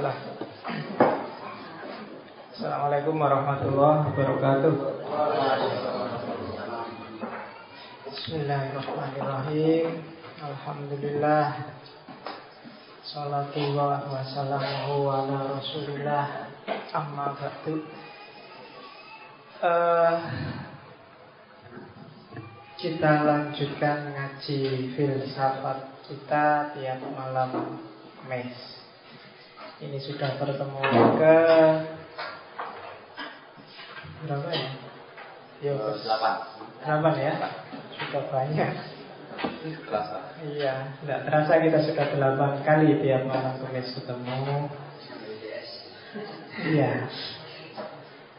Bismillah. 0.00 0.16
Assalamualaikum 2.56 3.20
warahmatullahi 3.20 4.00
wabarakatuh. 4.08 4.72
Bismillahirrahmanirrahim. 8.08 10.00
Alhamdulillah. 10.40 11.52
Salatu 13.04 13.76
wa 13.76 14.00
wassalamu 14.08 15.04
ala 15.04 15.60
rasulillah 15.60 16.48
Amma 16.96 17.36
ba'du 17.36 17.84
uh, 19.60 20.16
Kita 22.80 23.28
lanjutkan 23.28 24.16
ngaji 24.16 24.60
filsafat 24.96 25.92
kita 26.08 26.72
tiap 26.72 27.04
malam 27.12 27.84
mes 28.24 28.79
Ini 29.80 29.96
sudah 29.96 30.36
pertemuan 30.36 30.92
ke 31.16 31.36
Berapa 34.20 34.48
ya? 34.52 34.70
Yo, 35.64 35.72
8 35.76 36.84
8 36.84 37.24
ya? 37.24 37.34
Sudah 37.96 38.24
banyak 38.28 38.72
Terasa. 39.60 40.36
Iya, 40.44 40.92
tidak 41.00 41.20
terasa 41.24 41.52
kita 41.64 41.78
sudah 41.80 42.06
delapan 42.12 42.60
kali 42.60 42.92
tiap 43.00 43.24
malam 43.24 43.56
kemis 43.56 43.92
ketemu. 43.96 44.68
Iya. 46.60 47.08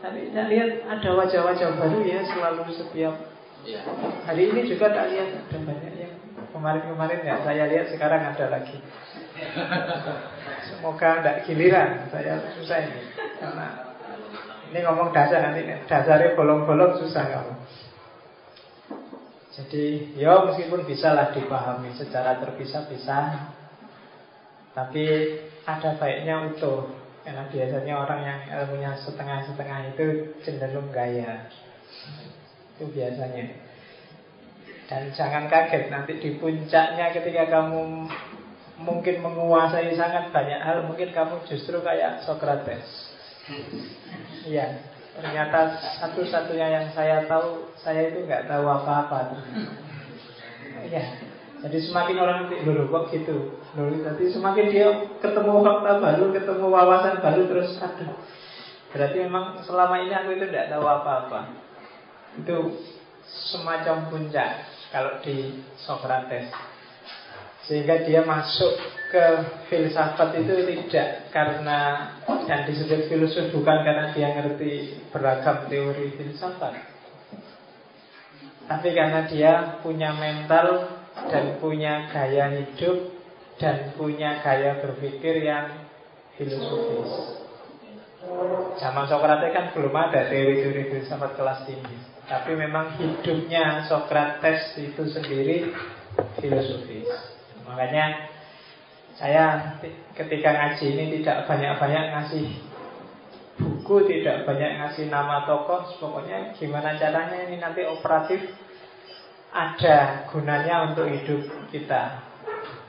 Tapi 0.01 0.19
saya 0.33 0.45
lihat 0.49 0.69
ada 0.85 1.09
wajah-wajah 1.13 1.69
baru 1.77 1.99
ya 2.05 2.21
selalu 2.25 2.69
setiap 2.73 3.15
Iya. 3.61 3.81
hari 4.25 4.49
ini 4.49 4.65
juga 4.65 4.89
tak 4.89 5.13
lihat 5.13 5.29
ada 5.45 5.57
banyak 5.61 5.93
yang 5.93 6.13
kemarin-kemarin 6.49 7.21
ya 7.21 7.35
saya 7.45 7.69
lihat 7.69 7.93
sekarang 7.93 8.21
ada 8.25 8.45
lagi. 8.49 8.77
Semoga 10.81 11.21
tidak 11.21 11.45
giliran 11.45 12.09
saya 12.09 12.41
susah 12.57 12.81
ini. 12.81 13.13
Karena 13.37 13.85
ini 14.73 14.81
ngomong 14.81 15.13
dasar 15.13 15.45
nanti 15.45 15.61
dasarnya 15.85 16.33
bolong-bolong 16.33 16.97
susah 16.97 17.21
kamu. 17.21 17.53
Jadi 19.53 20.17
ya 20.17 20.41
meskipun 20.41 20.81
bisa 20.89 21.13
lah 21.13 21.37
dipahami 21.37 21.93
secara 21.93 22.41
terpisah-pisah 22.41 23.53
Tapi 24.73 25.05
ada 25.69 26.01
baiknya 26.01 26.49
utuh. 26.49 26.89
Karena 27.21 27.45
biasanya 27.45 27.93
orang 28.01 28.21
yang 28.25 28.39
ilmunya 28.49 28.97
setengah-setengah 29.05 29.93
itu 29.93 30.33
cenderung 30.41 30.89
gaya. 30.89 31.45
Itu 32.73 32.89
biasanya. 32.89 33.53
Dan 34.89 35.13
jangan 35.13 35.45
kaget 35.45 35.93
nanti 35.93 36.17
di 36.17 36.41
puncaknya 36.41 37.13
ketika 37.13 37.53
kamu 37.53 38.09
mungkin 38.83 39.21
menguasai 39.23 39.93
sangat 39.95 40.33
banyak 40.33 40.59
hal 40.61 40.85
Mungkin 40.89 41.13
kamu 41.13 41.45
justru 41.47 41.79
kayak 41.81 42.25
Socrates. 42.25 42.85
Iya 44.45 44.81
Ternyata 45.11 45.75
satu-satunya 45.99 46.67
yang 46.71 46.85
saya 46.95 47.27
tahu 47.27 47.69
Saya 47.81 48.09
itu 48.09 48.25
nggak 48.25 48.47
tahu 48.47 48.65
apa-apa. 48.65 49.37
Ya 50.89 51.03
Jadi 51.61 51.77
semakin 51.85 52.17
orang 52.17 52.37
nanti 52.45 52.65
dulu 52.65 52.89
gitu. 53.13 53.59
Loh, 53.77 53.87
Jadi 53.87 54.23
semakin 54.33 54.65
dia 54.67 54.87
ketemu 55.21 55.61
fakta 55.61 55.91
baru 56.01 56.25
Ketemu 56.33 56.65
wawasan 56.67 57.15
baru 57.21 57.41
terus 57.47 57.77
Aduh 57.79 58.17
Berarti 58.91 59.23
memang 59.23 59.63
selama 59.63 60.03
ini 60.03 60.11
aku 60.11 60.35
itu 60.35 60.51
tidak 60.51 60.67
tahu 60.67 60.83
apa-apa. 60.83 61.55
Itu 62.43 62.75
semacam 63.23 64.11
puncak 64.11 64.67
Kalau 64.91 65.23
di 65.23 65.63
Socrates 65.79 66.51
Sehingga 67.69 68.01
dia 68.01 68.25
masuk 68.25 68.73
ke 69.11 69.25
filsafat 69.67 70.39
itu 70.39 70.53
tidak 70.65 71.29
karena 71.35 72.09
dan 72.47 72.63
disebut 72.63 73.11
filsuf 73.11 73.51
bukan 73.51 73.83
karena 73.83 74.15
dia 74.15 74.33
ngerti 74.33 75.03
beragam 75.11 75.67
teori 75.67 76.15
filsafat. 76.15 76.73
Tapi 78.65 78.89
karena 78.95 79.27
dia 79.27 79.83
punya 79.83 80.15
mental 80.15 80.95
dan 81.27 81.59
punya 81.59 82.07
gaya 82.07 82.55
hidup 82.55 83.11
dan 83.59 83.91
punya 83.99 84.39
gaya 84.39 84.79
berpikir 84.79 85.43
yang 85.43 85.91
filosofis. 86.39 87.11
Zaman 88.79 89.05
Socrates 89.11 89.51
kan 89.51 89.65
belum 89.75 89.91
ada 89.91 90.31
teori-teori 90.31 90.87
filsafat 90.87 91.35
kelas 91.35 91.67
tinggi. 91.67 91.97
Tapi 92.31 92.55
memang 92.55 92.95
hidupnya 92.95 93.83
Socrates 93.91 94.71
itu 94.79 95.03
sendiri 95.11 95.75
filosofis 96.39 97.40
makanya 97.67 98.31
saya 99.15 99.77
ketika 100.15 100.49
ngaji 100.49 100.85
ini 100.97 101.03
tidak 101.19 101.45
banyak-banyak 101.45 102.05
ngasih 102.15 102.47
buku, 103.59 103.95
tidak 104.09 104.47
banyak 104.47 104.81
ngasih 104.81 105.11
nama 105.11 105.45
tokoh. 105.45 105.85
Pokoknya 105.99 106.55
gimana 106.57 106.97
caranya 106.97 107.45
ini 107.45 107.61
nanti 107.61 107.85
operatif 107.85 108.41
ada 109.51 110.25
gunanya 110.31 110.91
untuk 110.91 111.11
hidup 111.11 111.43
kita. 111.69 112.23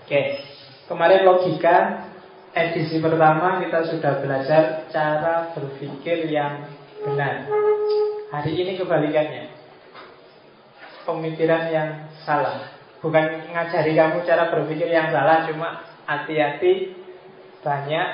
Oke, 0.02 0.40
kemarin 0.86 1.26
logika 1.26 2.06
edisi 2.54 3.02
pertama 3.02 3.60
kita 3.64 3.92
sudah 3.92 4.22
belajar 4.22 4.86
cara 4.88 5.50
berpikir 5.52 6.30
yang 6.30 6.70
benar. 7.02 7.50
Hari 8.30 8.52
ini 8.56 8.78
kebalikannya. 8.78 9.52
Pemikiran 11.02 11.62
yang 11.74 11.90
salah. 12.22 12.81
Bukan 13.02 13.50
ngajari 13.50 13.98
kamu 13.98 14.22
cara 14.22 14.46
berpikir 14.54 14.86
yang 14.86 15.10
salah, 15.10 15.42
cuma 15.50 15.82
hati-hati 16.06 16.94
banyak 17.66 18.06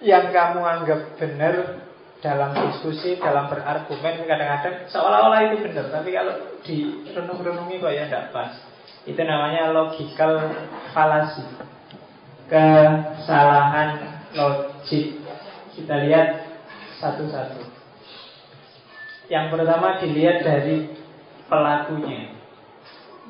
yang 0.00 0.32
kamu 0.32 0.60
anggap 0.64 1.00
benar 1.20 1.84
dalam 2.24 2.56
diskusi, 2.56 3.20
dalam 3.20 3.52
berargumen 3.52 4.24
kadang-kadang 4.24 4.88
seolah-olah 4.88 5.40
itu 5.52 5.68
benar, 5.68 5.92
tapi 5.92 6.08
kalau 6.16 6.34
di 6.64 7.04
renung-renungi 7.12 7.84
kok 7.84 7.92
ya 7.92 8.08
tidak 8.08 8.32
pas. 8.32 8.52
Itu 9.04 9.20
namanya 9.20 9.68
logical 9.76 10.40
fallacy. 10.96 11.44
Kesalahan 12.48 14.24
logik. 14.32 15.20
Kita 15.76 15.94
lihat 16.08 16.28
satu-satu. 17.00 17.60
Yang 19.28 19.46
pertama 19.52 20.00
dilihat 20.00 20.44
dari 20.44 20.88
pelakunya. 21.48 22.33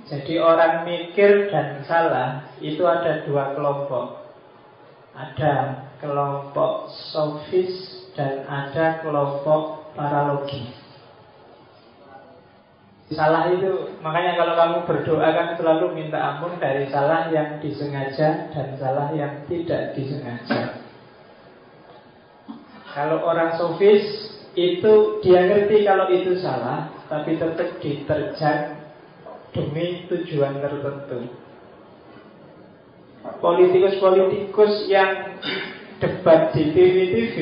Jadi 0.05 0.37
orang 0.37 0.85
mikir 0.85 1.49
dan 1.49 1.81
salah 1.89 2.45
itu 2.61 2.85
ada 2.85 3.25
dua 3.25 3.57
kelompok. 3.57 4.21
Ada 5.17 5.89
kelompok 6.03 6.93
sofis 7.13 8.05
dan 8.13 8.45
ada 8.45 9.01
kelompok 9.01 9.95
paralogi. 9.97 10.69
Salah 13.13 13.53
itu, 13.53 14.01
makanya 14.01 14.33
kalau 14.41 14.55
kamu 14.57 14.79
berdoa 14.89 15.29
kan 15.29 15.49
selalu 15.61 15.93
minta 15.93 16.19
ampun 16.19 16.57
dari 16.57 16.89
salah 16.89 17.29
yang 17.29 17.61
disengaja 17.61 18.49
dan 18.49 18.69
salah 18.81 19.13
yang 19.13 19.45
tidak 19.45 19.93
disengaja. 19.93 20.81
Kalau 22.97 23.23
orang 23.25 23.61
sofis 23.61 24.33
itu 24.57 25.21
dia 25.21 25.47
ngerti 25.47 25.85
kalau 25.85 26.09
itu 26.09 26.41
salah, 26.41 26.91
tapi 27.13 27.37
tetap 27.37 27.77
diterjang 27.83 28.74
demi 29.55 30.05
tujuan 30.11 30.59
tertentu. 30.59 31.31
Politikus-politikus 33.41 34.91
yang 34.91 35.41
debat 36.03 36.53
di 36.53 36.75
TV-TV 36.75 37.37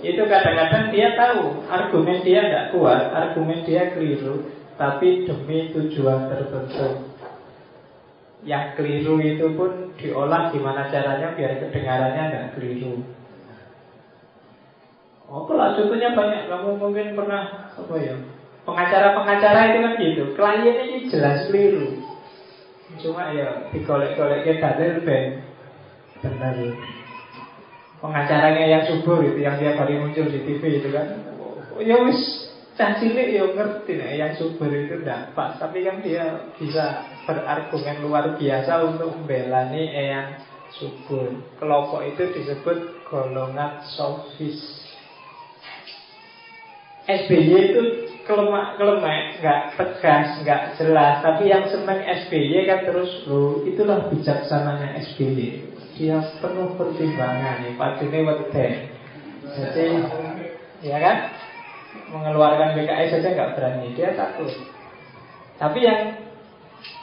itu 0.00 0.22
kadang-kadang 0.24 0.94
dia 0.94 1.12
tahu 1.18 1.66
argumen 1.68 2.22
dia 2.24 2.46
tidak 2.46 2.72
kuat, 2.72 3.12
argumen 3.12 3.66
dia 3.66 3.92
keliru, 3.92 4.48
tapi 4.80 5.26
demi 5.28 5.74
tujuan 5.74 6.30
tertentu. 6.30 7.10
Yang 8.46 8.78
keliru 8.78 9.18
itu 9.18 9.46
pun 9.58 9.90
diolah 9.98 10.54
gimana 10.54 10.86
caranya 10.88 11.34
biar 11.34 11.58
kedengarannya 11.58 12.24
tidak 12.30 12.48
keliru. 12.54 13.02
Oh, 15.26 15.42
kalau 15.50 15.74
contohnya 15.74 16.14
banyak, 16.14 16.46
kamu 16.46 16.78
mungkin 16.78 17.18
pernah 17.18 17.74
apa 17.74 17.94
ya? 17.98 18.14
Pengacara-pengacara 18.66 19.60
itu 19.70 19.78
kan 19.78 19.92
gitu. 20.02 20.22
Kliennya 20.34 20.72
ini 20.82 20.96
jelas 21.06 21.46
keliru. 21.46 22.02
Cuma 22.98 23.30
ya 23.30 23.70
digolek-golek 23.70 24.42
ke 24.42 24.52
dalil 24.58 25.06
ben. 25.06 25.46
Benar 26.18 26.56
Pengacaranya 27.96 28.64
yang 28.64 28.82
subur 28.88 29.20
itu 29.20 29.44
Yang 29.44 29.56
tiap 29.60 29.76
hari 29.84 30.00
muncul 30.00 30.26
di 30.26 30.40
TV 30.42 30.82
itu 30.82 30.88
kan. 30.90 31.06
Ya 31.78 31.96
wis 32.02 32.18
Cah 32.76 33.00
cilik 33.00 33.32
ya 33.32 33.44
ngerti 33.56 33.96
nih 33.96 34.20
Yang 34.20 34.32
subur 34.42 34.68
itu 34.68 34.98
tidak 35.00 35.32
pas. 35.38 35.54
Tapi 35.62 35.86
kan 35.86 36.02
dia 36.02 36.50
bisa 36.58 37.06
berargumen 37.24 38.02
luar 38.02 38.34
biasa 38.34 38.72
Untuk 38.82 39.14
membela 39.14 39.70
nih 39.70 39.86
yang 39.94 40.28
subur. 40.74 41.38
Kelompok 41.62 42.02
itu 42.02 42.22
disebut 42.34 43.06
golongan 43.06 43.80
sofis. 43.94 44.58
SBY 47.06 47.54
itu 47.54 47.82
kelemak 48.26 48.74
kelemak, 48.76 49.38
nggak 49.38 49.60
tegas, 49.78 50.28
nggak 50.42 50.62
jelas. 50.76 51.22
Tapi 51.22 51.46
yang 51.46 51.64
senang 51.70 52.02
SBY 52.02 52.66
kan 52.66 52.80
terus 52.84 53.10
lo 53.30 53.62
itulah 53.62 54.10
bijaksananya 54.10 54.98
SBY. 55.14 55.74
dia 55.96 56.20
penuh 56.44 56.76
pertimbangan 56.76 57.64
nih 57.64 57.72
ini 57.72 58.18
weden 58.20 58.72
jadi 59.48 59.86
ya 60.84 60.98
kan? 61.00 61.16
Mengeluarkan 62.12 62.76
BKS 62.76 63.16
saja 63.16 63.32
nggak 63.32 63.52
berani 63.56 63.96
dia 63.96 64.12
takut. 64.12 64.52
Tapi 65.56 65.78
yang 65.80 66.20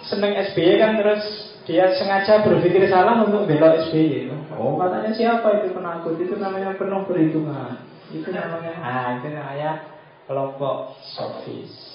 seneng 0.06 0.38
SBY 0.38 0.78
kan 0.78 1.02
terus 1.02 1.24
dia 1.66 1.90
sengaja 1.98 2.46
berpikir 2.46 2.86
salah 2.86 3.26
untuk 3.26 3.50
belok 3.50 3.90
SBY 3.90 4.30
oh. 4.54 4.78
Katanya 4.78 5.12
siapa 5.18 5.48
itu 5.64 5.74
penakut? 5.74 6.14
Itu 6.22 6.38
namanya 6.38 6.78
penuh 6.78 7.02
perhitungan. 7.10 7.82
Itu 8.14 8.30
namanya 8.30 8.78
ah 8.78 9.18
itu 9.18 9.34
namanya 9.34 9.93
kelompok 10.28 10.96
sofis. 11.04 11.94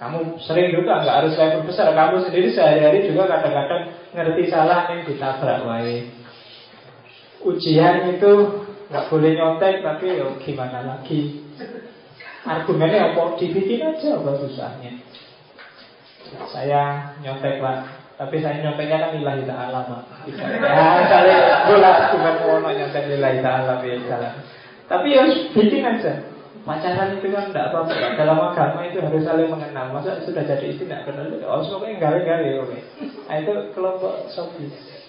Kamu 0.00 0.40
sering 0.40 0.72
juga 0.72 1.04
nggak 1.04 1.16
harus 1.24 1.36
level 1.36 1.68
besar. 1.68 1.92
Kamu 1.92 2.24
sendiri 2.24 2.48
sehari-hari 2.56 3.04
juga 3.04 3.28
kadang-kadang 3.28 3.92
ngerti 4.16 4.48
salah 4.48 4.88
yang 4.88 5.04
ditabrak 5.04 5.60
wae. 5.68 6.08
Ujian 7.44 8.16
itu 8.16 8.32
nggak 8.88 9.06
boleh 9.12 9.30
nyontek 9.36 9.84
tapi 9.84 10.16
ya 10.16 10.28
gimana 10.40 10.78
lagi? 10.88 11.44
Argumennya 12.48 13.12
apa? 13.12 13.36
Dibikin 13.36 13.84
aja 13.84 14.16
apa 14.16 14.40
susahnya? 14.40 14.92
Saya 16.48 17.12
nyontek 17.20 17.60
pak. 17.60 17.78
Tapi 18.16 18.40
saya 18.40 18.64
nyonteknya 18.64 19.04
kan 19.04 19.10
lillahi 19.20 19.44
ta'ala 19.44 19.80
pak. 19.84 20.02
Ya 20.32 21.04
saya 21.12 21.68
bola 21.68 21.90
argumen 22.08 22.34
mau 22.40 22.72
nyontek 22.72 23.04
lillahi 23.04 23.44
ta'ala 23.44 23.84
biasa. 23.84 24.16
Tapi 24.88 25.06
ya 25.12 25.28
bikin 25.52 25.84
aja 25.84 26.29
pacaran 26.62 27.16
itu 27.16 27.28
kan 27.32 27.50
tidak 27.50 27.72
apa-apa. 27.72 27.92
Dalam 28.16 28.38
agama 28.38 28.80
itu 28.84 29.00
harus 29.00 29.24
saling 29.24 29.48
mengenal. 29.48 29.96
Masa 29.96 30.20
sudah 30.24 30.44
jadi 30.44 30.64
istri 30.68 30.84
tidak 30.84 31.08
kenal 31.08 31.28
oh 31.48 31.64
pokoknya 31.64 31.96
gali-gali 31.96 32.60
oke. 32.60 32.78
Nah 33.28 33.36
itu 33.40 33.54
kelompok 33.72 34.28
sofis 34.32 35.00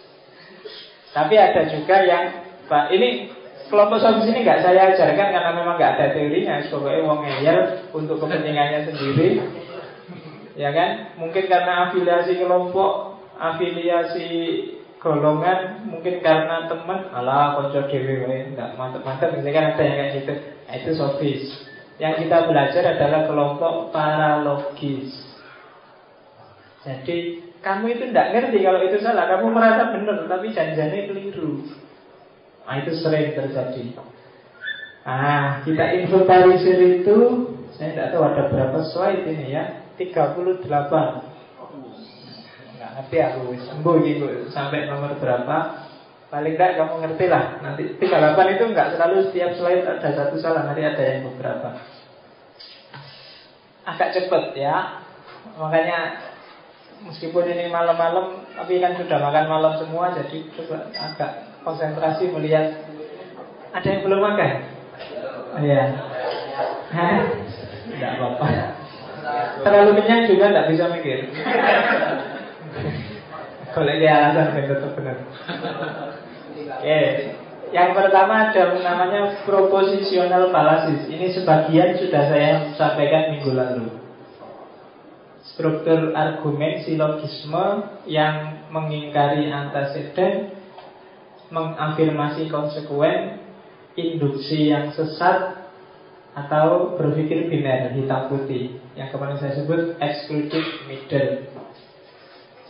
tapi 1.11 1.35
ada 1.35 1.67
juga 1.67 1.95
yang 2.07 2.25
Pak 2.71 2.87
ini 2.95 3.27
kelompok 3.67 3.99
sofis 3.99 4.31
ini 4.31 4.47
nggak 4.47 4.63
saya 4.63 4.95
ajarkan 4.95 5.27
karena 5.35 5.51
memang 5.59 5.75
nggak 5.75 5.93
ada 5.99 6.05
teorinya. 6.15 6.63
Pokoknya 6.71 6.99
wong 7.03 7.19
ngeyel 7.27 7.59
untuk 7.91 8.15
kepentingannya 8.23 8.87
sendiri. 8.87 9.43
Ya 10.55 10.71
kan? 10.71 11.19
Mungkin 11.19 11.51
karena 11.51 11.91
afiliasi 11.91 12.39
kelompok 12.39 13.19
afiliasi 13.35 14.27
golongan 15.03 15.83
mungkin 15.83 16.23
karena 16.23 16.71
teman. 16.71 17.11
Ala 17.11 17.59
konco 17.59 17.91
dewi 17.91 18.55
nggak 18.55 18.79
mantep-mantep. 18.79 19.35
Ini 19.35 19.51
kan 19.51 19.63
ada 19.75 19.83
yang 19.83 19.95
kayak 19.99 20.11
gitu 20.15 20.33
itu 20.77 20.91
sofis. 20.95 21.43
Yang 22.01 22.25
kita 22.25 22.37
belajar 22.49 22.83
adalah 22.97 23.29
kelompok 23.29 23.93
paralogis. 23.93 25.13
Jadi 26.81 27.45
kamu 27.61 27.93
itu 27.93 28.03
tidak 28.09 28.27
ngerti 28.33 28.57
kalau 28.65 28.81
itu 28.81 28.97
salah. 29.05 29.25
Kamu 29.29 29.53
merasa 29.53 29.93
benar 29.93 30.25
tapi 30.25 30.49
janjinya 30.49 30.97
keliru. 31.05 31.61
Nah 32.65 32.75
itu 32.81 32.91
sering 32.97 33.37
terjadi. 33.37 33.93
Ah 35.05 35.61
kita 35.61 35.97
inventarisir 35.97 37.01
itu 37.01 37.17
saya 37.77 37.93
tidak 37.93 38.09
tahu 38.13 38.23
ada 38.25 38.43
berapa 38.49 38.79
slide 38.89 39.29
ini 39.29 39.53
ya. 39.53 39.63
38 40.01 40.65
ngerti 42.91 43.17
aku 43.21 43.41
sembuh 43.61 43.95
gitu. 44.05 44.27
Sampai 44.49 44.89
nomor 44.89 45.17
berapa 45.21 45.57
paling 46.31 46.55
tidak 46.55 46.79
kamu 46.79 46.95
ngerti 47.03 47.25
lah. 47.27 47.59
Nanti 47.59 47.83
38 47.99 48.55
itu 48.55 48.63
nggak 48.71 48.89
selalu 48.95 49.15
setiap 49.27 49.51
slide 49.59 49.83
ada 49.83 50.09
satu 50.15 50.35
salah 50.39 50.63
nanti 50.63 50.81
ada 50.81 51.03
yang 51.03 51.27
beberapa. 51.27 51.75
Agak 53.83 54.15
cepet 54.15 54.43
ya. 54.55 55.03
Makanya 55.59 56.23
meskipun 57.03 57.51
ini 57.51 57.67
malam-malam 57.67 58.47
tapi 58.55 58.79
kan 58.79 58.95
sudah 58.95 59.19
makan 59.19 59.45
malam 59.51 59.73
semua 59.75 60.15
jadi 60.15 60.37
coba 60.55 60.87
agak 60.95 61.31
konsentrasi 61.67 62.31
melihat. 62.31 62.79
Ada 63.75 63.87
yang 63.87 64.01
belum 64.07 64.19
makan? 64.23 64.51
Iya. 65.59 65.83
Tidak 67.91 68.11
apa-apa. 68.19 68.47
Terlalu 69.67 69.91
kenyang 69.99 70.27
juga 70.31 70.45
tidak 70.51 70.67
bisa 70.71 70.85
mikir. 70.95 71.19
Kalau 73.71 73.87
ini 73.87 74.03
alasan 74.03 74.51
yang 74.59 74.67
Oke, 76.67 77.01
yang 77.71 77.95
pertama 77.95 78.51
ada 78.51 78.75
namanya 78.75 79.41
propositional 79.47 80.51
fallacies. 80.51 81.07
Ini 81.07 81.31
sebagian 81.31 81.97
sudah 81.97 82.23
saya 82.27 82.51
sampaikan 82.75 83.37
minggu 83.37 83.51
lalu. 83.55 83.87
Struktur 85.55 86.11
argumen 86.13 86.83
silogisme 86.83 87.97
yang 88.07 88.67
mengingkari 88.69 89.47
antecedent, 89.51 90.55
mengafirmasi 91.51 92.47
konsekuen, 92.47 93.39
induksi 93.95 94.71
yang 94.71 94.91
sesat, 94.95 95.61
atau 96.31 96.95
berpikir 96.95 97.51
biner 97.51 97.91
hitam 97.91 98.31
putih 98.31 98.79
yang 98.95 99.11
kemarin 99.11 99.35
saya 99.35 99.59
sebut 99.59 99.99
excluded 99.99 100.63
middle. 100.87 101.43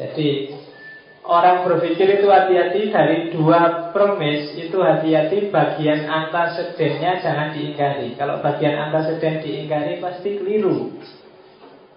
Jadi 0.02 0.58
Orang 1.22 1.70
berpikir 1.70 2.18
itu 2.18 2.34
hati-hati 2.34 2.90
dari 2.90 3.30
dua 3.30 3.94
premis 3.94 4.58
Itu 4.58 4.82
hati-hati 4.82 5.54
bagian 5.54 6.10
antasedennya 6.10 7.22
jangan 7.22 7.54
diingkari. 7.54 8.18
Kalau 8.18 8.42
bagian 8.42 8.90
antaseden 8.90 9.46
diingkari 9.46 10.02
pasti 10.02 10.42
keliru. 10.42 10.98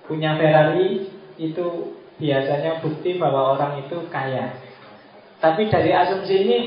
Punya 0.05 0.37
Ferrari 0.37 1.09
itu 1.41 1.97
biasanya 2.21 2.85
bukti 2.85 3.17
bahwa 3.17 3.57
orang 3.57 3.89
itu 3.89 3.97
kaya. 4.13 4.61
Tapi 5.41 5.73
dari 5.73 5.97
asumsi 5.97 6.35
ini 6.45 6.59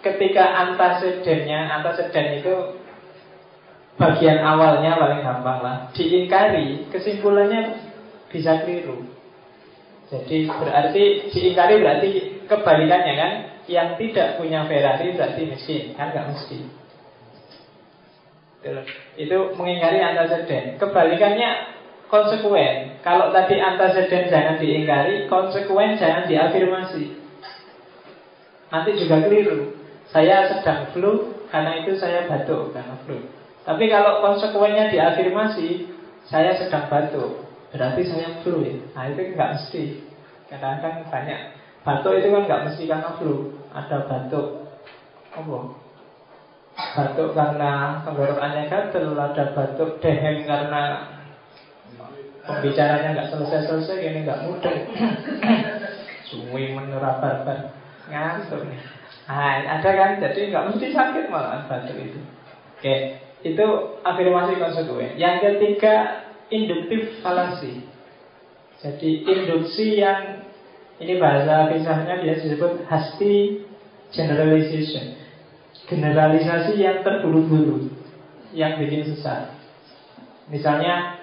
ketika 0.00 0.48
antasedennya 0.64 1.68
Antaseden 1.80 2.40
itu 2.40 2.54
bagian 4.00 4.40
awalnya 4.40 4.96
paling 4.96 5.20
gampang 5.20 5.60
lah. 5.60 5.76
Diingkari 5.92 6.88
kesimpulannya 6.88 7.84
bisa 8.32 8.64
keliru 8.64 9.17
jadi 10.08 10.48
berarti 10.48 11.28
diingkari 11.28 11.84
berarti 11.84 12.10
kebalikannya 12.48 13.14
kan? 13.14 13.32
Yang 13.68 13.88
tidak 14.00 14.40
punya 14.40 14.64
Ferrari 14.64 15.12
berarti 15.12 15.42
miskin 15.44 15.92
Kan 15.92 16.16
nggak 16.16 16.26
mesti. 16.32 16.58
Itu 19.20 19.38
mengingkari 19.60 20.00
antaseden 20.00 20.80
Kebalikannya 20.80 21.76
konsekuen. 22.08 23.04
Kalau 23.04 23.28
tadi 23.36 23.60
antaseden 23.60 24.32
jangan 24.32 24.56
diingkari 24.56 25.28
Konsekuen 25.28 26.00
jangan 26.00 26.24
diafirmasi. 26.24 27.04
Nanti 28.72 28.90
juga 28.96 29.28
keliru. 29.28 29.76
Saya 30.08 30.48
sedang 30.48 30.88
flu 30.96 31.36
Karena 31.52 31.84
itu 31.84 32.00
saya 32.00 32.24
batuk 32.24 32.72
karena 32.72 32.96
flu. 33.04 33.28
Tapi 33.68 33.84
kalau 33.92 34.24
konsekuennya 34.24 34.88
diafirmasi 34.88 35.92
Saya 36.24 36.56
sedang 36.56 36.88
batuk 36.88 37.44
Berarti 37.68 38.00
saya 38.08 38.40
flu 38.40 38.64
ya. 38.64 38.80
Nah 38.96 39.12
itu 39.12 39.36
nggak 39.36 39.50
mesti 39.52 40.07
Kadang-kadang 40.48 41.08
banyak 41.08 41.40
Batuk 41.84 42.12
itu 42.18 42.28
kan 42.32 42.42
nggak 42.44 42.62
mesti 42.68 42.82
karena 42.88 43.10
flu 43.16 43.32
Ada 43.72 43.96
batuk 44.04 44.46
Apa? 45.32 45.58
Batuk 46.96 47.28
karena 47.36 48.02
tenggorokannya 48.02 48.64
gatel 48.68 49.16
Ada 49.16 49.44
batuk 49.52 50.00
dehem 50.00 50.44
karena 50.48 50.82
Pembicaranya 52.48 53.08
nggak 53.12 53.28
selesai-selesai 53.32 53.96
Ini 54.02 54.18
nggak 54.24 54.42
mudah 54.48 54.76
Sungguh 56.28 56.68
menerap 56.72 57.20
barbar 57.20 57.58
Ngantuk 58.08 58.64
nih 58.64 58.98
Nah, 59.28 59.60
ada 59.60 59.90
kan, 59.92 60.16
jadi 60.16 60.48
nggak 60.48 60.66
mesti 60.72 60.88
sakit 60.88 61.28
malah 61.28 61.60
batuk 61.68 62.00
itu. 62.00 62.16
Oke, 62.80 62.94
itu 63.44 63.66
afirmasi 64.00 64.56
konsekuen. 64.56 65.20
Yang 65.20 65.52
ketiga, 65.52 66.24
induktif 66.48 67.04
falasi. 67.20 67.76
Jadi 68.78 69.26
induksi 69.26 69.98
yang 69.98 70.46
ini 71.02 71.18
bahasa 71.18 71.70
pisahnya 71.70 72.22
dia 72.22 72.38
disebut 72.38 72.86
hasti 72.86 73.66
generalization. 74.14 75.18
Generalisasi 75.88 76.78
yang 76.78 77.02
terburu-buru 77.02 77.90
yang 78.54 78.78
bikin 78.78 79.06
sesat. 79.06 79.58
Misalnya 80.48 81.18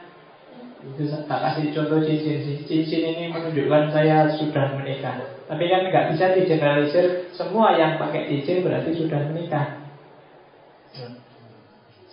itu 0.86 1.10
tak 1.26 1.40
kasih 1.42 1.74
contoh 1.74 1.98
cincin 2.06 2.62
Cincin 2.70 3.02
ini 3.10 3.34
menunjukkan 3.34 3.90
saya 3.90 4.30
sudah 4.38 4.78
menikah 4.78 5.18
Tapi 5.50 5.66
kan 5.66 5.90
nggak 5.90 6.14
bisa 6.14 6.38
digeneralisir 6.38 7.34
Semua 7.34 7.74
yang 7.74 7.98
pakai 7.98 8.30
cincin 8.30 8.62
berarti 8.62 8.94
sudah 8.94 9.34
menikah 9.34 9.82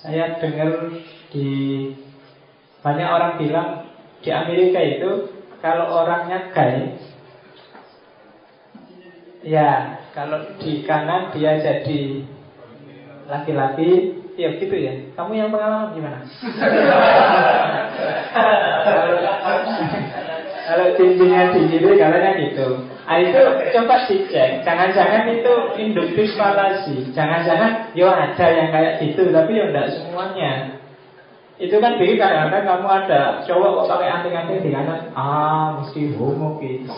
Saya 0.01 0.41
dengar 0.41 0.89
di 1.29 1.49
Banyak 2.81 3.09
orang 3.13 3.33
bilang 3.37 3.92
di 4.23 4.31
Amerika 4.31 4.79
itu 4.79 5.11
kalau 5.59 6.03
orangnya 6.03 6.55
gay 6.55 6.95
ya 9.43 9.99
kalau 10.15 10.39
di 10.63 10.87
kanan 10.87 11.35
dia 11.35 11.59
jadi 11.59 12.23
laki-laki 13.27 14.23
ya 14.39 14.55
gitu 14.57 14.75
ya 14.79 14.95
kamu 15.19 15.33
yang 15.37 15.51
pengalaman 15.51 15.93
gimana 15.99 16.19
Kalau 20.63 20.95
cincinnya 20.95 21.51
di 21.51 21.67
kiri, 21.67 21.99
kalanya 21.99 22.39
gitu. 22.39 22.87
Nah, 22.87 23.19
itu 23.19 23.41
coba 23.75 24.07
dicek. 24.07 24.63
Jangan-jangan 24.63 25.27
itu 25.35 25.55
induktif 25.83 26.39
falasi. 26.39 27.11
Jangan-jangan, 27.11 27.93
yo 27.99 28.07
ada 28.07 28.47
yang 28.47 28.71
kayak 28.71 29.03
gitu, 29.03 29.27
tapi 29.35 29.59
yo 29.59 29.69
enggak 29.69 29.91
semuanya. 29.91 30.82
Itu 31.63 31.79
kan 31.79 31.95
beda 31.95 32.27
kadang-kadang 32.27 32.65
kamu 32.67 32.87
ada 32.91 33.21
cowok 33.47 33.71
kok 33.71 33.89
pakai 33.95 34.09
anting-anting 34.11 34.59
di 34.67 34.71
kanan, 34.75 35.15
ah 35.15 35.79
mesti 35.79 36.11
homo 36.19 36.59
gitu. 36.59 36.91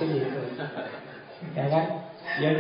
Ya 1.53 1.69
kan? 1.69 1.85
Ya 2.41 2.51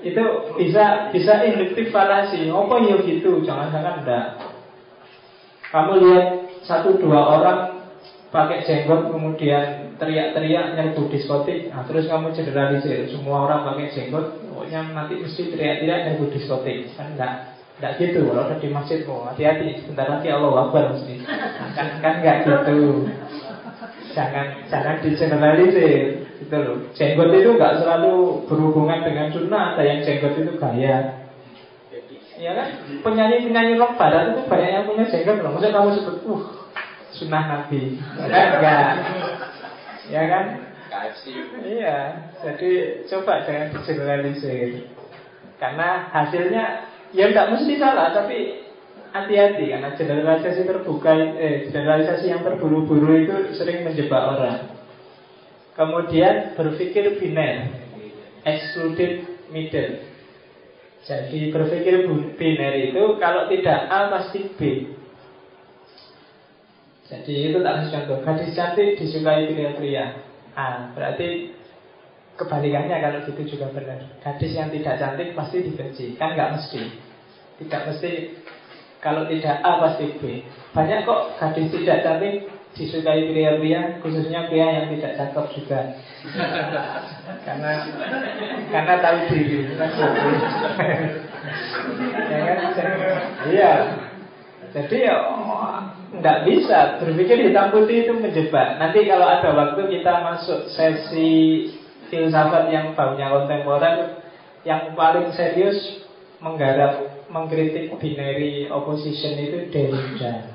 itu 0.00 0.24
bisa 0.56 1.12
bisa 1.12 1.44
induktif 1.44 1.92
falasi. 1.92 2.48
Apa 2.48 2.80
yo 2.80 3.04
gitu? 3.04 3.44
Jangan-jangan 3.44 4.00
enggak. 4.00 4.26
Kamu 5.68 6.00
lihat 6.00 6.26
satu 6.64 6.96
dua 6.96 7.20
orang 7.38 7.58
pakai 8.32 8.64
jenggot 8.64 9.12
kemudian 9.12 9.94
teriak-teriak 10.00 10.78
nyerbu 10.78 11.10
diskotik 11.10 11.66
nah, 11.70 11.82
Terus 11.82 12.06
kamu 12.06 12.30
generalisir 12.30 13.10
Semua 13.10 13.46
orang 13.46 13.66
pakai 13.66 13.90
jenggot 13.90 14.38
Pokoknya 14.46 14.86
nanti 14.94 15.18
mesti 15.18 15.50
teriak-teriak 15.50 15.98
nyerbu 16.10 16.30
diskotik 16.30 16.94
Kan 16.94 17.18
enggak 17.18 17.49
Enggak 17.80 17.96
gitu 17.96 18.28
Kalau 18.28 18.60
di 18.60 18.68
masjid 18.68 19.00
mau 19.08 19.24
hati-hati. 19.24 19.80
Sebentar 19.80 20.04
lagi 20.12 20.28
Allah 20.28 20.68
Akbar 20.68 20.92
mesti. 20.92 21.24
Kan 21.72 21.88
kan 22.04 22.20
enggak 22.20 22.44
gitu. 22.44 23.08
Jangan 24.12 24.46
jangan 24.68 25.00
digeneralisir. 25.00 26.28
Gitu 26.44 26.56
loh. 26.60 26.76
Jenggot 26.92 27.32
itu 27.32 27.50
enggak 27.56 27.80
selalu 27.80 28.44
berhubungan 28.44 29.00
dengan 29.00 29.32
sunnah. 29.32 29.72
Ada 29.72 29.82
yang 29.88 29.98
jenggot 30.04 30.36
itu 30.36 30.52
gaya. 30.60 30.96
Ya 32.36 32.52
kan? 32.52 32.68
Penyanyi-penyanyi 33.00 33.80
rock 33.80 33.96
barat 33.96 34.36
itu 34.36 34.44
banyak 34.44 34.70
yang 34.76 34.84
punya 34.84 35.04
jenggot 35.08 35.40
loh 35.40 35.56
Maksudnya 35.56 35.76
kamu 35.76 35.90
sebut 35.96 36.16
Uh 36.28 36.42
sunnah 37.16 37.42
Nabi. 37.48 37.96
Kan 37.96 38.28
enggak. 38.60 38.92
Ya 40.12 40.22
kan? 40.28 40.44
Iya, 41.64 41.98
jadi 42.42 42.70
coba 43.06 43.46
jangan 43.46 43.72
digeneralisir. 43.72 44.90
Karena 45.56 46.10
hasilnya 46.10 46.89
ya 47.14 47.30
tidak 47.30 47.50
mesti 47.56 47.74
salah, 47.78 48.14
tapi 48.14 48.66
hati-hati 49.10 49.64
karena 49.74 49.90
generalisasi 49.98 50.62
terbuka, 50.66 51.12
eh, 51.38 51.66
generalisasi 51.70 52.26
yang 52.30 52.42
terburu-buru 52.46 53.12
itu 53.18 53.36
sering 53.58 53.82
menjebak 53.82 54.22
orang. 54.38 54.60
Kemudian 55.74 56.54
berpikir 56.54 57.18
biner, 57.18 57.70
excluded 58.46 59.26
middle. 59.50 60.06
Jadi 61.00 61.50
berpikir 61.50 62.06
biner 62.36 62.74
itu 62.92 63.02
kalau 63.16 63.48
tidak 63.48 63.78
A 63.88 64.12
pasti 64.12 64.52
B. 64.54 64.60
Jadi 67.10 67.50
itu 67.50 67.58
tak 67.58 67.74
kasih 67.74 67.90
contoh 67.90 68.18
Gadis 68.22 68.54
cantik 68.54 68.94
disukai 68.94 69.50
pria-pria 69.50 70.14
Ah, 70.54 70.94
berarti 70.94 71.54
kebalikannya 72.40 72.96
kalau 72.96 73.18
gitu 73.28 73.42
juga 73.56 73.68
benar. 73.76 74.00
Gadis 74.24 74.56
yang 74.56 74.72
tidak 74.72 74.96
cantik 74.96 75.36
pasti 75.36 75.60
dibenci. 75.60 76.16
Kan 76.16 76.32
nggak 76.32 76.56
mesti. 76.56 76.82
Tidak 77.60 77.80
mesti. 77.84 78.12
Kalau 79.04 79.28
tidak 79.28 79.56
A 79.60 79.72
pasti 79.84 80.06
B. 80.16 80.22
Banyak 80.72 81.04
kok 81.04 81.36
gadis 81.36 81.68
tidak 81.72 82.00
cantik 82.04 82.34
disukai 82.70 83.26
pria-pria 83.34 83.98
Khususnya 83.98 84.46
pria 84.48 84.66
yang 84.80 84.86
tidak 84.96 85.12
cakep 85.20 85.46
juga. 85.60 85.80
Karena 87.46 87.70
Karena 88.72 88.94
tahu 89.04 89.18
diri. 89.28 89.58
Ya 92.30 92.38
kan? 92.46 92.58
Iya. 93.50 93.72
Jadi 94.70 94.96
ya 95.02 95.16
tidak 96.20 96.38
bisa. 96.46 96.78
Berpikir 97.02 97.48
hitam 97.48 97.72
putih 97.74 98.06
itu 98.06 98.12
menjebak. 98.14 98.78
Nanti 98.78 99.08
kalau 99.08 99.26
ada 99.26 99.50
waktu 99.54 99.82
kita 99.88 100.14
masuk 100.26 100.70
sesi 100.70 101.66
filsafat 102.10 102.68
yang 102.74 102.92
baunya 102.98 103.30
kontemporer, 103.30 104.20
yang 104.66 104.92
paling 104.98 105.32
serius 105.32 106.04
menggarap 106.42 107.24
mengkritik 107.30 107.94
binary 107.96 108.66
opposition 108.66 109.38
itu 109.38 109.70
Derrida. 109.70 110.50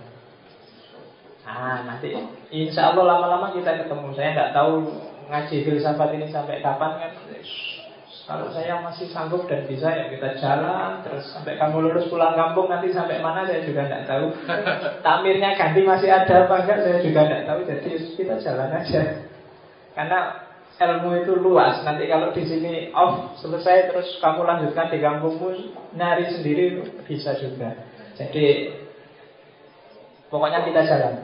Ah 1.46 1.86
nanti 1.88 2.12
insya 2.52 2.92
Allah 2.92 3.16
lama-lama 3.16 3.56
kita 3.56 3.86
ketemu. 3.86 4.12
Saya 4.18 4.30
nggak 4.36 4.52
tahu 4.54 4.74
ngaji 5.32 5.56
filsafat 5.64 6.10
ini 6.20 6.28
sampai 6.30 6.60
kapan 6.60 6.92
kan. 7.00 7.12
Kalau 8.26 8.50
saya 8.50 8.82
masih 8.82 9.14
sanggup 9.14 9.46
dan 9.46 9.70
bisa 9.70 9.86
ya 9.86 10.10
kita 10.10 10.34
jalan 10.42 11.06
terus 11.06 11.30
sampai 11.30 11.62
kamu 11.62 11.78
lulus 11.78 12.10
pulang 12.10 12.34
kampung 12.34 12.66
nanti 12.66 12.90
sampai 12.90 13.22
mana 13.22 13.46
saya 13.46 13.62
juga 13.62 13.86
tidak 13.86 14.10
tahu. 14.10 14.26
Tamirnya 15.06 15.54
ganti 15.54 15.86
masih 15.86 16.10
ada 16.10 16.50
apa 16.50 16.66
enggak 16.66 16.80
saya 16.82 16.98
juga 17.06 17.22
tidak 17.30 17.44
tahu. 17.46 17.60
Jadi 17.70 17.90
kita 18.18 18.36
jalan 18.42 18.70
aja. 18.74 19.02
Karena 19.94 20.20
ilmu 20.76 21.24
itu 21.24 21.34
luas. 21.40 21.84
Nanti 21.88 22.08
kalau 22.12 22.36
di 22.36 22.44
sini 22.44 22.92
off 22.92 23.40
selesai 23.40 23.92
terus 23.92 24.20
kamu 24.20 24.44
lanjutkan 24.44 24.92
di 24.92 25.00
kampungmu 25.00 25.50
nyari 25.96 26.28
sendiri 26.36 26.84
bisa 27.08 27.40
juga. 27.40 27.80
Jadi 28.20 28.76
pokoknya 30.28 30.68
kita 30.68 30.82
jalan. 30.84 31.16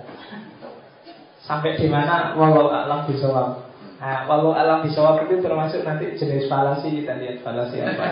Sampai 1.44 1.76
di 1.76 1.92
mana 1.92 2.38
walau 2.40 2.72
alam 2.72 3.04
bisawab. 3.12 3.68
Nah, 4.02 4.26
walau 4.26 4.56
alam 4.56 4.88
bisawab 4.88 5.28
itu 5.28 5.44
termasuk 5.44 5.84
nanti 5.84 6.16
jenis 6.16 6.48
falasi 6.48 7.04
kita 7.04 7.20
lihat 7.20 7.44
falasi 7.44 7.84
apa. 7.84 8.06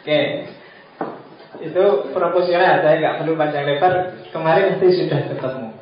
Oke, 0.00 0.20
itu 1.64 1.84
proporsional. 2.12 2.84
Saya 2.84 2.96
nggak 3.00 3.16
perlu 3.24 3.34
panjang 3.34 3.66
lebar. 3.66 4.14
Kemarin 4.30 4.76
nanti 4.76 4.88
sudah 4.94 5.20
ketemu. 5.32 5.73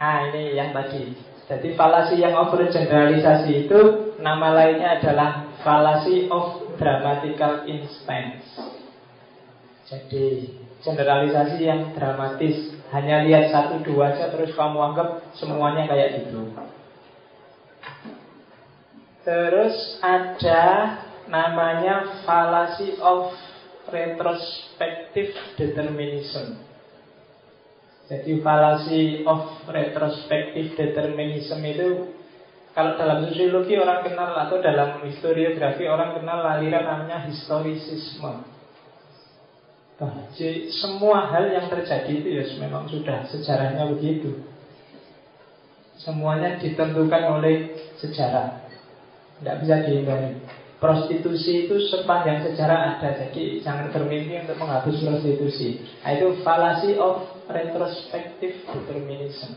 Nah, 0.00 0.30
ini 0.30 0.58
yang 0.58 0.74
tadi. 0.74 1.14
Jadi 1.44 1.76
falasi 1.76 2.24
yang 2.24 2.34
over 2.40 2.64
generalisasi 2.64 3.68
itu 3.68 3.80
nama 4.24 4.56
lainnya 4.56 4.96
adalah 4.96 5.52
falasi 5.60 6.32
of 6.32 6.72
dramatical 6.80 7.68
instance. 7.68 8.48
Jadi 9.84 10.56
generalisasi 10.80 11.60
yang 11.60 11.92
dramatis 11.92 12.72
hanya 12.92 13.28
lihat 13.28 13.52
satu 13.52 13.84
dua 13.84 14.16
saja 14.16 14.32
terus 14.32 14.56
kamu 14.56 14.78
anggap 14.80 15.08
semuanya 15.36 15.84
kayak 15.84 16.24
gitu. 16.24 16.48
Terus 19.24 20.00
ada 20.00 20.64
namanya 21.28 22.24
fallacy 22.24 22.96
of 23.00 23.32
retrospective 23.88 25.32
determinism. 25.56 26.60
Jadi 28.04 28.44
fallacy 28.44 29.24
of 29.24 29.64
retrospective 29.64 30.76
determinism 30.76 31.60
itu 31.64 32.12
kalau 32.76 32.98
dalam 33.00 33.24
sosiologi 33.30 33.78
orang 33.80 34.04
kenal 34.04 34.34
atau 34.34 34.60
dalam 34.60 35.00
historiografi 35.06 35.88
orang 35.88 36.20
kenal 36.20 36.42
aliran 36.42 36.84
namanya 36.84 37.24
historisisme. 37.24 38.44
Jadi 40.34 40.74
semua 40.74 41.30
hal 41.30 41.54
yang 41.54 41.70
terjadi 41.70 42.10
itu 42.10 42.28
ya 42.34 42.44
memang 42.66 42.90
sudah 42.90 43.24
sejarahnya 43.30 43.88
begitu. 43.94 44.42
Semuanya 45.94 46.58
ditentukan 46.58 47.38
oleh 47.38 47.72
sejarah. 48.02 48.66
Tidak 49.38 49.56
bisa 49.62 49.76
dihindari. 49.86 50.34
Prostitusi 50.84 51.64
itu 51.64 51.80
sepanjang 51.88 52.44
sejarah 52.44 53.00
ada, 53.00 53.16
jadi 53.16 53.64
jangan 53.64 53.88
bermimpi 53.88 54.44
untuk 54.44 54.60
menghapus 54.60 55.00
prostitusi. 55.00 55.80
Nah, 56.04 56.12
itu 56.12 56.44
fallacy 56.44 57.00
of 57.00 57.24
retrospective 57.48 58.68
determinism. 58.68 59.56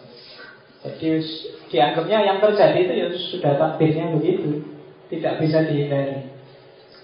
Jadi 0.87 1.19
dianggapnya 1.67 2.23
yang 2.23 2.39
terjadi 2.39 2.79
itu 2.79 2.93
ya 2.95 3.07
sudah 3.11 3.53
takdirnya 3.59 4.15
begitu, 4.15 4.71
tidak 5.11 5.43
bisa 5.43 5.67
dihindari. 5.67 6.31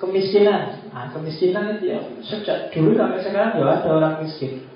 Kemiskinan 0.04 0.92
Nah 0.92 1.16
kemiskinan 1.16 1.80
itu 1.80 1.96
ya 1.96 2.00
Sejak 2.20 2.76
dulu 2.76 2.92
sampai 3.00 3.24
sekarang 3.24 3.56
ya 3.56 3.64
ada 3.72 3.88
orang 3.88 4.16
miskin 4.20 4.68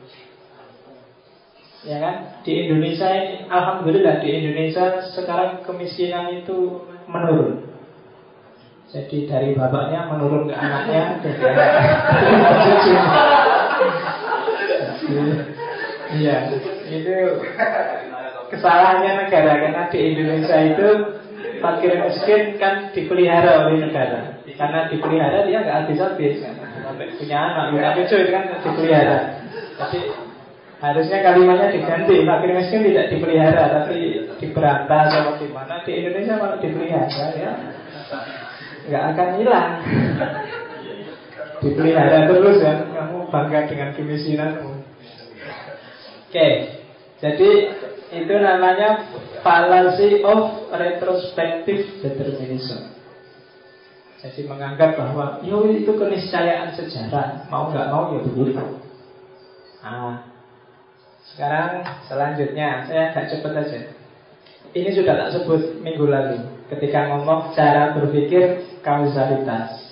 Ya 1.83 1.99
kan 1.99 2.15
Di 2.47 2.63
Indonesia 2.63 3.11
Alhamdulillah 3.51 4.23
di 4.23 4.29
Indonesia 4.39 5.03
sekarang 5.11 5.67
kemiskinan 5.67 6.31
itu 6.31 6.79
menurun 7.11 7.66
Jadi 8.87 9.27
dari 9.27 9.51
bapaknya 9.51 10.07
menurun 10.07 10.47
ke 10.47 10.55
anaknya 10.55 11.19
Jadi 11.19 12.91
Iya. 16.07 16.37
Itu 16.87 17.15
Kesalahannya 18.47 19.27
negara 19.27 19.51
Karena 19.59 19.83
di 19.91 19.99
Indonesia 19.99 20.57
itu 20.63 20.87
fakir 21.59 21.99
miskin 21.99 22.55
kan 22.55 22.95
dipelihara 22.95 23.67
oleh 23.67 23.91
negara. 23.91 24.39
Karena 24.55 24.87
dipelihara 24.87 25.43
dia 25.43 25.59
nggak 25.61 25.77
habis-habis 25.83 26.39
kan? 26.41 26.55
punya 26.97 27.37
anak 27.51 27.75
punya 27.75 27.89
cucu 27.99 28.15
itu 28.23 28.31
kan 28.31 28.43
dipelihara. 28.63 29.17
Jadi 29.77 29.99
harusnya 30.79 31.17
kalimatnya 31.25 31.75
diganti. 31.75 32.15
Fakir 32.23 32.51
miskin 32.55 32.87
tidak 32.87 33.09
dipelihara 33.11 33.63
tapi 33.83 33.97
diberantas 34.39 35.07
atau 35.11 35.33
gimana. 35.41 35.83
Di 35.83 35.91
Indonesia 35.91 36.39
malah 36.39 36.57
dipelihara 36.63 37.25
ya 37.35 37.51
nggak 38.87 39.03
akan 39.13 39.29
hilang 39.39 39.71
dipelihara 41.61 42.19
terus 42.31 42.57
kan 42.63 42.77
kamu 42.95 43.17
bangga 43.27 43.59
dengan 43.67 43.89
kemiskinanmu 43.93 44.71
oke 46.27 46.47
Jadi 47.17 47.49
itu 48.13 48.35
namanya 48.37 49.09
fallacy 49.41 50.21
of 50.21 50.69
retrospective 50.69 52.05
determinism. 52.05 52.93
Jadi 54.21 54.49
menganggap 54.49 54.97
bahwa 54.97 55.41
yo 55.45 55.65
itu 55.69 55.93
keniscayaan 55.93 56.73
sejarah, 56.73 57.49
mau 57.49 57.69
nggak 57.69 57.89
mau 57.89 58.17
ya 58.17 58.21
begitu. 58.25 58.65
Nah, 59.81 60.25
sekarang 61.33 61.85
selanjutnya 62.09 62.85
saya 62.89 63.13
agak 63.13 63.29
cepat 63.33 63.53
aja. 63.65 63.79
Ini 64.73 64.89
sudah 64.93 65.13
tak 65.17 65.31
sebut 65.37 65.81
minggu 65.81 66.05
lalu 66.05 66.37
ketika 66.69 67.13
ngomong 67.13 67.55
cara 67.55 67.97
berpikir 67.97 68.61
kausalitas. 68.87 69.83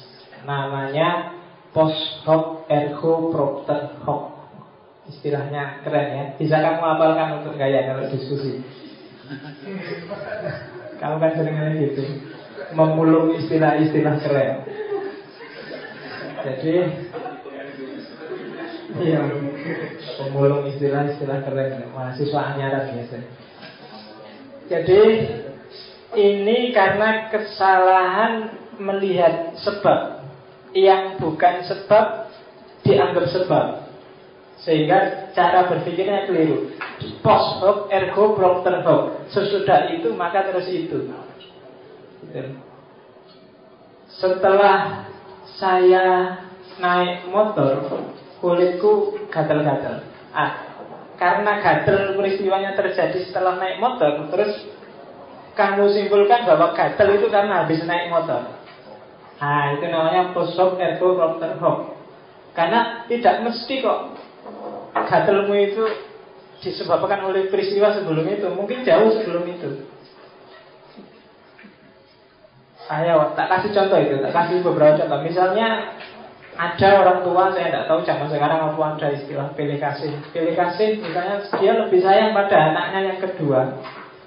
Namanya 0.48 1.36
post 1.75 2.24
hoc 2.24 2.64
ergo 2.72 3.36
propter 3.36 4.00
hoc. 4.08 4.32
Istilahnya 5.12 5.84
keren 5.84 6.08
ya. 6.08 6.24
Bisa 6.40 6.64
kamu 6.64 6.80
hafalkan 6.80 7.44
untuk 7.44 7.60
gaya 7.60 7.92
kalau 7.92 8.08
diskusi. 8.08 8.64
kamu 11.04 11.16
kan 11.20 11.32
sering 11.36 11.60
gitu. 11.84 12.04
Memulung 12.72 13.36
istilah-istilah 13.36 14.16
keren. 14.24 14.64
Jadi 16.46 16.74
Iya, 18.96 19.20
pemulung 20.16 20.72
istilah-istilah 20.72 21.44
keren 21.44 21.92
mahasiswa 21.92 22.56
anyaran 22.56 22.96
biasa. 22.96 23.18
Jadi 24.72 25.02
ini 26.16 26.72
karena 26.72 27.28
kesalahan 27.28 28.56
melihat 28.79 29.55
sebab 29.62 30.25
yang 30.75 31.15
bukan 31.17 31.63
sebab 31.65 32.29
dianggap 32.84 33.25
sebab. 33.32 33.65
Sehingga 34.62 35.32
cara 35.36 35.67
berpikirnya 35.70 36.25
keliru. 36.25 36.74
Post 37.22 37.62
hoc 37.62 37.77
ergo 37.91 38.34
propter 38.34 38.82
hoc. 38.82 39.29
Sesudah 39.29 39.91
itu 39.94 40.12
maka 40.15 40.48
terus 40.48 40.67
itu. 40.72 41.12
Gitu. 42.32 42.55
Setelah 44.15 45.12
saya 45.60 46.39
naik 46.79 47.27
motor, 47.27 47.84
kulitku 48.39 49.20
gatal-gatal. 49.27 50.08
Ah, 50.32 50.51
karena 51.20 51.60
gatal 51.60 52.15
peristiwanya 52.15 52.75
terjadi 52.75 53.27
setelah 53.27 53.60
naik 53.60 53.79
motor, 53.79 54.32
terus 54.32 54.67
kamu 55.55 55.91
simpulkan 55.91 56.48
bahwa 56.48 56.75
gatal 56.75 57.08
itu 57.12 57.27
karena 57.32 57.63
habis 57.63 57.84
naik 57.84 58.12
motor. 58.12 58.54
Nah, 59.36 59.75
itu 59.75 59.86
namanya 59.92 60.32
post 60.32 60.56
hoc 60.56 60.80
ergo 60.80 61.20
propter 61.20 61.60
hoc. 61.60 61.96
Karena 62.56 63.04
tidak 63.12 63.44
mesti 63.44 63.84
kok 63.84 64.15
Gatalmu 64.96 65.51
itu 65.60 65.84
disebabkan 66.63 67.27
oleh 67.27 67.51
peristiwa 67.51 67.92
sebelum 67.92 68.24
itu. 68.32 68.48
Mungkin 68.48 68.88
jauh 68.88 69.12
sebelum 69.12 69.44
itu. 69.44 69.92
Ayo, 72.86 73.34
tak 73.34 73.50
kasih 73.50 73.74
contoh 73.74 73.98
itu 73.98 74.15
Tak 74.22 74.32
kasih 74.32 74.62
beberapa 74.63 74.96
contoh. 75.04 75.20
Misalnya 75.25 76.00
ada 76.56 76.88
orang 77.04 77.20
tua, 77.27 77.51
saya 77.51 77.68
tidak 77.68 77.86
tahu 77.92 78.00
zaman 78.08 78.32
sekarang 78.32 78.60
apa 78.72 78.84
ada 78.96 79.08
istilah 79.12 79.51
pilih 79.51 79.75
kasih. 79.75 80.15
Pilih 80.32 80.56
kasih 80.56 81.04
misalnya 81.04 81.44
dia 81.60 81.72
lebih 81.75 82.00
sayang 82.00 82.32
pada 82.32 82.72
anaknya 82.72 83.00
yang 83.12 83.20
kedua 83.20 83.84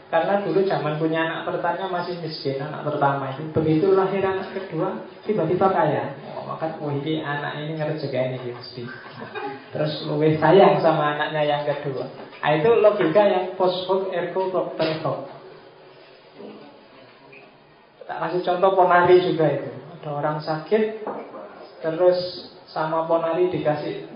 karena 0.09 0.41
dulu 0.41 0.65
zaman 0.65 0.97
punya 0.97 1.21
anak 1.21 1.53
pertama 1.53 2.01
masih 2.01 2.17
miskin 2.25 2.57
Anak 2.57 2.89
pertama 2.89 3.29
itu. 3.29 3.45
Begitu 3.53 3.93
lahir 3.93 4.25
anak 4.25 4.57
kedua 4.57 5.05
Tiba-tiba 5.29 5.69
kaya. 5.69 6.17
Oh, 6.33 6.49
Maka 6.49 6.81
oh 6.81 6.89
ini 6.89 7.21
anak 7.21 7.61
ini 7.61 7.77
ngerjain 7.77 8.41
ini 8.41 8.57
mesti. 8.57 8.89
Terus 9.69 10.09
lebih 10.09 10.41
sayang 10.41 10.81
sama 10.81 11.13
anaknya 11.13 11.45
yang 11.45 11.63
kedua. 11.69 12.09
Nah, 12.41 12.51
Itu 12.57 12.81
logika 12.81 13.23
yang 13.29 13.53
post 13.61 13.85
hoc 13.85 14.09
ergo 14.09 14.49
propter 14.49 14.97
hoc. 15.05 15.29
Tak 18.09 18.17
kasih 18.25 18.41
contoh 18.49 18.71
ponari 18.73 19.21
juga 19.21 19.45
itu. 19.53 19.69
Ada 20.01 20.09
orang 20.09 20.41
sakit 20.41 21.05
Terus 21.85 22.49
sama 22.73 23.05
ponari 23.05 23.53
dikasih. 23.53 24.09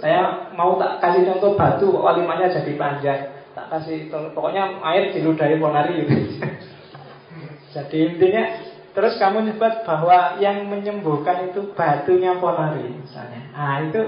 Saya 0.00 0.48
mau 0.56 0.80
tak 0.80 1.04
kasih 1.04 1.28
contoh 1.28 1.52
batu 1.60 1.92
Walimanya 1.92 2.48
jadi 2.48 2.72
panjang 2.80 3.35
kasih 3.70 4.10
pokoknya 4.10 4.78
air 4.82 5.14
diludahi 5.14 5.56
ponari 5.58 5.92
gitu. 6.04 6.14
Jadi 7.76 7.96
intinya 8.14 8.44
terus 8.96 9.20
kamu 9.20 9.52
nyebut 9.52 9.84
bahwa 9.84 10.40
yang 10.40 10.64
menyembuhkan 10.72 11.52
itu 11.52 11.76
batunya 11.76 12.40
ponari 12.40 12.88
misalnya. 12.96 13.52
Ah 13.52 13.84
itu 13.84 14.00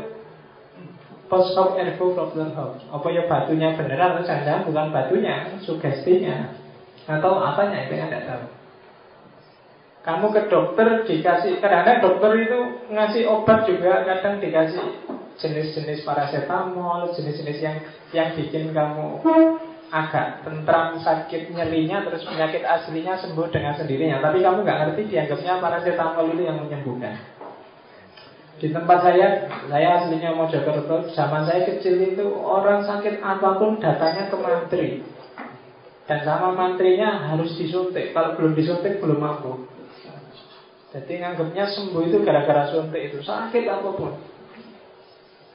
post 1.29 1.53
hoc 1.53 1.77
ergo 1.77 2.17
propter 2.17 2.49
hoc. 2.57 2.81
Apa 2.89 3.07
ya 3.13 3.29
batunya 3.29 3.77
beneran 3.77 4.17
atau 4.17 4.25
jangan 4.25 4.65
bukan 4.65 4.87
batunya, 4.89 5.61
sugestinya 5.61 6.57
atau 7.09 7.41
apanya 7.41 7.89
itu 7.89 8.01
yang 8.01 8.09
tidak 8.09 8.25
tahu. 8.29 8.45
Kamu 10.05 10.27
ke 10.33 10.43
dokter 10.49 11.05
dikasih 11.05 11.61
kadang-kadang 11.61 12.01
dokter 12.01 12.31
itu 12.41 12.61
ngasih 12.89 13.23
obat 13.29 13.69
juga 13.69 14.09
kadang 14.09 14.41
dikasih 14.41 14.81
jenis-jenis 15.39 16.03
paracetamol, 16.03 17.15
jenis-jenis 17.15 17.59
yang 17.63 17.77
yang 18.11 18.29
bikin 18.35 18.75
kamu 18.75 19.23
agak 19.89 20.45
tentram 20.45 21.01
sakit 21.01 21.49
nyerinya 21.49 22.05
terus 22.05 22.27
penyakit 22.29 22.61
aslinya 22.67 23.17
sembuh 23.23 23.49
dengan 23.49 23.79
sendirinya. 23.79 24.21
Tapi 24.21 24.45
kamu 24.45 24.67
nggak 24.67 24.79
ngerti 24.85 25.03
dianggapnya 25.09 25.63
paracetamol 25.63 26.27
itu 26.35 26.43
yang 26.45 26.59
menyembuhkan. 26.61 27.17
Di 28.59 28.75
tempat 28.75 28.99
saya 29.07 29.47
saya 29.71 29.89
aslinya 30.03 30.35
mau 30.35 30.51
Mojokerto 30.51 31.15
zaman 31.15 31.47
saya 31.47 31.63
kecil 31.71 31.95
itu 32.03 32.27
orang 32.43 32.83
sakit 32.83 33.23
apa 33.23 33.55
pun 33.63 33.79
datanya 33.79 34.27
ke 34.27 34.37
mantri. 34.37 34.89
Dan 36.09 36.25
sama 36.25 36.57
mantrinya 36.57 37.31
harus 37.31 37.55
disuntik. 37.55 38.17
Kalau 38.17 38.35
belum 38.35 38.57
disuntik 38.57 38.99
belum 38.99 39.21
mampu. 39.21 39.69
Jadi 40.89 41.21
nganggapnya 41.21 41.69
sembuh 41.69 42.01
itu 42.09 42.25
gara-gara 42.25 42.73
suntik 42.73 43.13
itu. 43.13 43.21
Sakit 43.21 43.69
apa 43.69 43.89
pun 43.95 44.17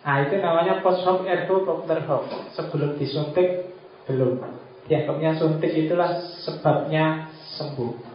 Nah 0.03 0.27
itu 0.27 0.35
namanya 0.43 0.83
post 0.83 1.07
hoc 1.07 1.23
ergo 1.23 1.63
propter 1.63 2.03
hoc. 2.03 2.27
Sebelum 2.59 2.99
disuntik 2.99 3.71
belum. 4.03 4.43
Dianggapnya 4.83 5.39
suntik 5.39 5.71
itulah 5.71 6.19
sebabnya 6.43 7.31
sembuh. 7.55 8.11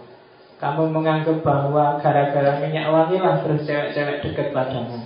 Kamu 0.61 0.93
menganggap 0.93 1.41
bahwa 1.41 1.97
gara-gara 2.03 2.61
minyak 2.61 2.93
wangi 2.93 3.17
lah 3.17 3.41
terus 3.41 3.65
cewek-cewek 3.65 4.21
dekat 4.21 4.49
padamu. 4.53 5.01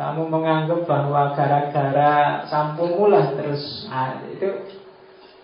Kamu 0.00 0.24
menganggap 0.32 0.88
bahwa 0.88 1.36
gara-gara 1.36 2.48
sampumu 2.48 3.12
lah 3.12 3.36
terus 3.36 3.84
nah, 3.92 4.24
Itu 4.24 4.72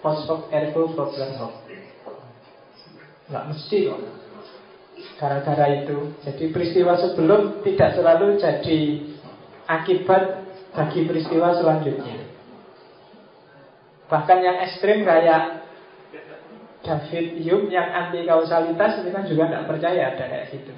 post 0.01 0.25
hoc 0.25 0.49
ergo 0.49 0.97
propter 0.97 1.37
hoc. 1.37 1.53
Gak 3.29 3.45
mesti 3.45 3.93
kok. 3.93 4.01
Gara-gara 5.21 5.67
itu. 5.85 6.17
Jadi 6.25 6.45
peristiwa 6.49 6.97
sebelum 6.97 7.61
tidak 7.61 7.93
selalu 7.99 8.41
jadi 8.41 8.81
akibat 9.67 10.46
bagi 10.77 11.09
peristiwa 11.09 11.57
selanjutnya. 11.57 12.29
Bahkan 14.07 14.39
yang 14.45 14.57
ekstrim 14.63 15.03
kayak 15.03 15.67
David 16.85 17.43
Hume 17.43 17.73
yang 17.73 17.89
anti 17.91 18.23
kausalitas 18.23 19.03
itu 19.03 19.11
kan 19.11 19.25
juga 19.27 19.51
tidak 19.51 19.67
percaya 19.67 20.15
ada 20.15 20.25
kayak 20.29 20.47
gitu. 20.55 20.73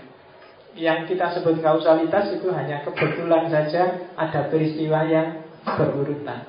Yang 0.79 1.13
kita 1.13 1.37
sebut 1.37 1.59
kausalitas 1.61 2.33
itu 2.33 2.49
hanya 2.55 2.87
kebetulan 2.87 3.51
saja 3.51 4.15
ada 4.15 4.49
peristiwa 4.49 5.05
yang 5.05 5.43
berurutan. 5.67 6.47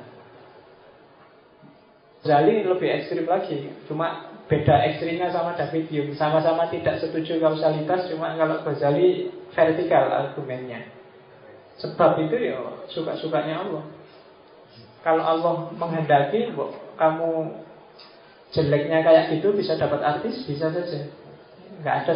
Zali 2.20 2.64
lebih 2.68 2.88
ekstrim 2.88 3.26
lagi, 3.26 3.74
cuma 3.88 4.30
beda 4.52 4.76
ekstrimnya 4.92 5.32
sama 5.32 5.56
David 5.56 5.88
Hume. 5.90 6.14
Sama-sama 6.16 6.68
tidak 6.70 7.00
setuju 7.02 7.42
kausalitas, 7.42 8.12
cuma 8.12 8.36
kalau 8.38 8.62
Ghazali 8.64 9.34
vertikal 9.56 10.08
argumennya. 10.12 10.99
Sebab 11.80 12.20
itu 12.28 12.36
ya 12.52 12.60
suka-sukanya 12.92 13.64
Allah. 13.64 13.84
Kalau 15.00 15.24
Allah 15.24 15.54
menghendaki, 15.80 16.52
kamu 17.00 17.30
jeleknya 18.52 19.00
kayak 19.00 19.26
gitu 19.40 19.56
bisa 19.56 19.80
dapat 19.80 20.04
artis, 20.04 20.44
bisa 20.44 20.68
saja. 20.68 21.00
Nggak 21.80 21.96
ada 22.04 22.14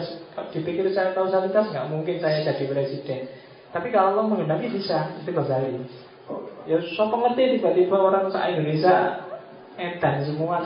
dipikir 0.51 0.91
saya 0.91 1.15
kausalitas, 1.15 1.71
nggak 1.71 1.87
mungkin 1.87 2.19
saya 2.19 2.43
jadi 2.43 2.67
presiden. 2.67 3.31
Tapi 3.71 3.87
kalau 3.89 4.19
Allah 4.19 4.25
menghendaki 4.27 4.67
bisa, 4.67 5.15
itu 5.23 5.31
kembali. 5.31 5.79
Ya, 6.67 6.79
so 6.95 7.07
pengerti 7.11 7.59
tiba-tiba 7.59 7.99
orang 7.99 8.31
se 8.31 8.39
Indonesia 8.39 9.19
edan 9.73 10.21
semua 10.23 10.61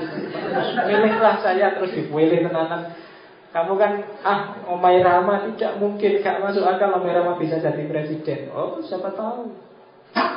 milihlah 0.84 1.40
saya 1.40 1.80
terus 1.80 1.96
dipilih 1.96 2.44
tenanan 2.44 2.92
kamu 3.56 3.74
kan 3.80 3.92
ah 4.28 4.60
Omai 4.68 5.00
Rama 5.00 5.48
tidak 5.48 5.80
mungkin 5.80 6.20
gak 6.20 6.44
masuk 6.44 6.68
akal 6.68 7.00
Omai 7.00 7.16
Rama 7.16 7.40
bisa 7.40 7.58
jadi 7.64 7.84
presiden. 7.88 8.52
Oh 8.52 8.84
siapa 8.84 9.16
tahu. 9.16 9.56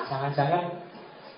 Jangan-jangan 0.07 0.91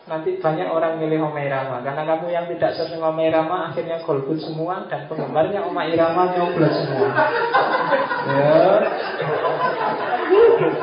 nanti 0.02 0.34
banyak 0.42 0.66
orang 0.66 0.98
milih 0.98 1.30
Omai 1.30 1.46
Rama 1.46 1.80
karena 1.80 2.02
kamu 2.04 2.26
yang 2.28 2.44
tidak 2.50 2.74
senang 2.74 3.14
Omai 3.14 3.30
Rama 3.30 3.70
akhirnya 3.70 4.02
golput 4.02 4.36
semua 4.42 4.84
dan 4.90 5.06
penggemarnya 5.06 5.62
Omai 5.64 5.94
Rama 5.94 6.28
nyoblos 6.34 6.74
semua. 6.74 7.08
ya. 8.28 8.52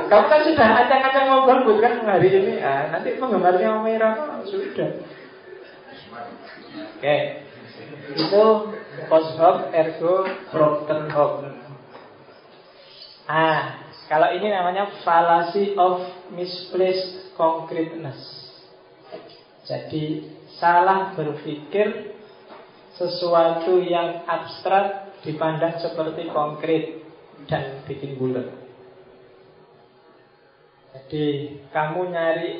Kamu 0.09 0.25
kan 0.25 0.41
sudah 0.41 0.69
acang-acang 0.83 1.25
mau 1.29 1.41
golput 1.45 1.77
kan 1.83 2.01
hari 2.07 2.33
ini. 2.33 2.53
Ah, 2.63 2.89
nanti 2.89 3.19
penggemarnya 3.19 3.77
Omai 3.77 3.99
Rama 4.01 4.41
sudah. 4.47 4.89
Oke, 6.99 7.17
itu 8.15 8.45
post 9.05 9.31
hoc 9.37 9.69
ergo 9.73 10.25
propter 10.49 11.09
hoc. 11.13 11.33
Ah, 13.29 13.85
kalau 14.09 14.33
ini 14.33 14.49
namanya 14.49 14.89
fallacy 15.05 15.77
of 15.77 16.01
misplaced 16.33 17.37
concreteness. 17.37 18.17
Jadi 19.69 20.25
salah 20.57 21.13
berpikir 21.13 22.17
sesuatu 22.97 23.77
yang 23.85 24.25
abstrak 24.25 25.13
dipandang 25.21 25.77
seperti 25.77 26.25
konkret 26.33 27.05
dan 27.45 27.85
bikin 27.85 28.17
bulat. 28.17 28.49
Jadi 30.89 31.25
kamu 31.69 32.01
nyari 32.09 32.51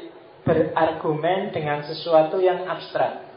berargumen 0.46 1.50
dengan 1.50 1.82
sesuatu 1.84 2.38
yang 2.38 2.70
abstrak. 2.70 3.29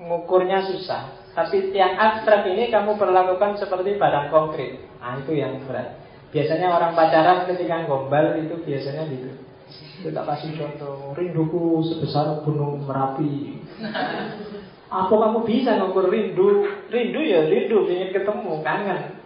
Ngukurnya 0.00 0.64
susah. 0.64 1.20
Tapi 1.36 1.70
yang 1.70 1.94
abstrak 1.94 2.48
ini 2.48 2.72
kamu 2.72 2.98
perlakukan 2.98 3.60
seperti 3.60 4.00
barang 4.00 4.32
konkret. 4.32 4.82
Nah 4.98 5.20
itu 5.20 5.36
yang 5.36 5.62
berat. 5.68 6.00
Biasanya 6.30 6.72
orang 6.74 6.94
pacaran 6.94 7.46
ketika 7.50 7.86
gombal 7.86 8.38
itu 8.38 8.54
biasanya 8.62 9.06
gitu. 9.10 9.30
Kita 10.00 10.26
kasih 10.26 10.56
contoh, 10.58 11.14
rinduku 11.14 11.84
sebesar 11.86 12.42
gunung 12.42 12.82
Merapi. 12.88 13.60
Apa 14.90 15.14
kamu 15.14 15.46
bisa 15.46 15.78
ngukur 15.78 16.10
rindu? 16.10 16.66
Rindu 16.90 17.20
ya 17.22 17.46
rindu, 17.46 17.86
ingin 17.86 18.10
ketemu, 18.10 18.58
kangen. 18.66 19.22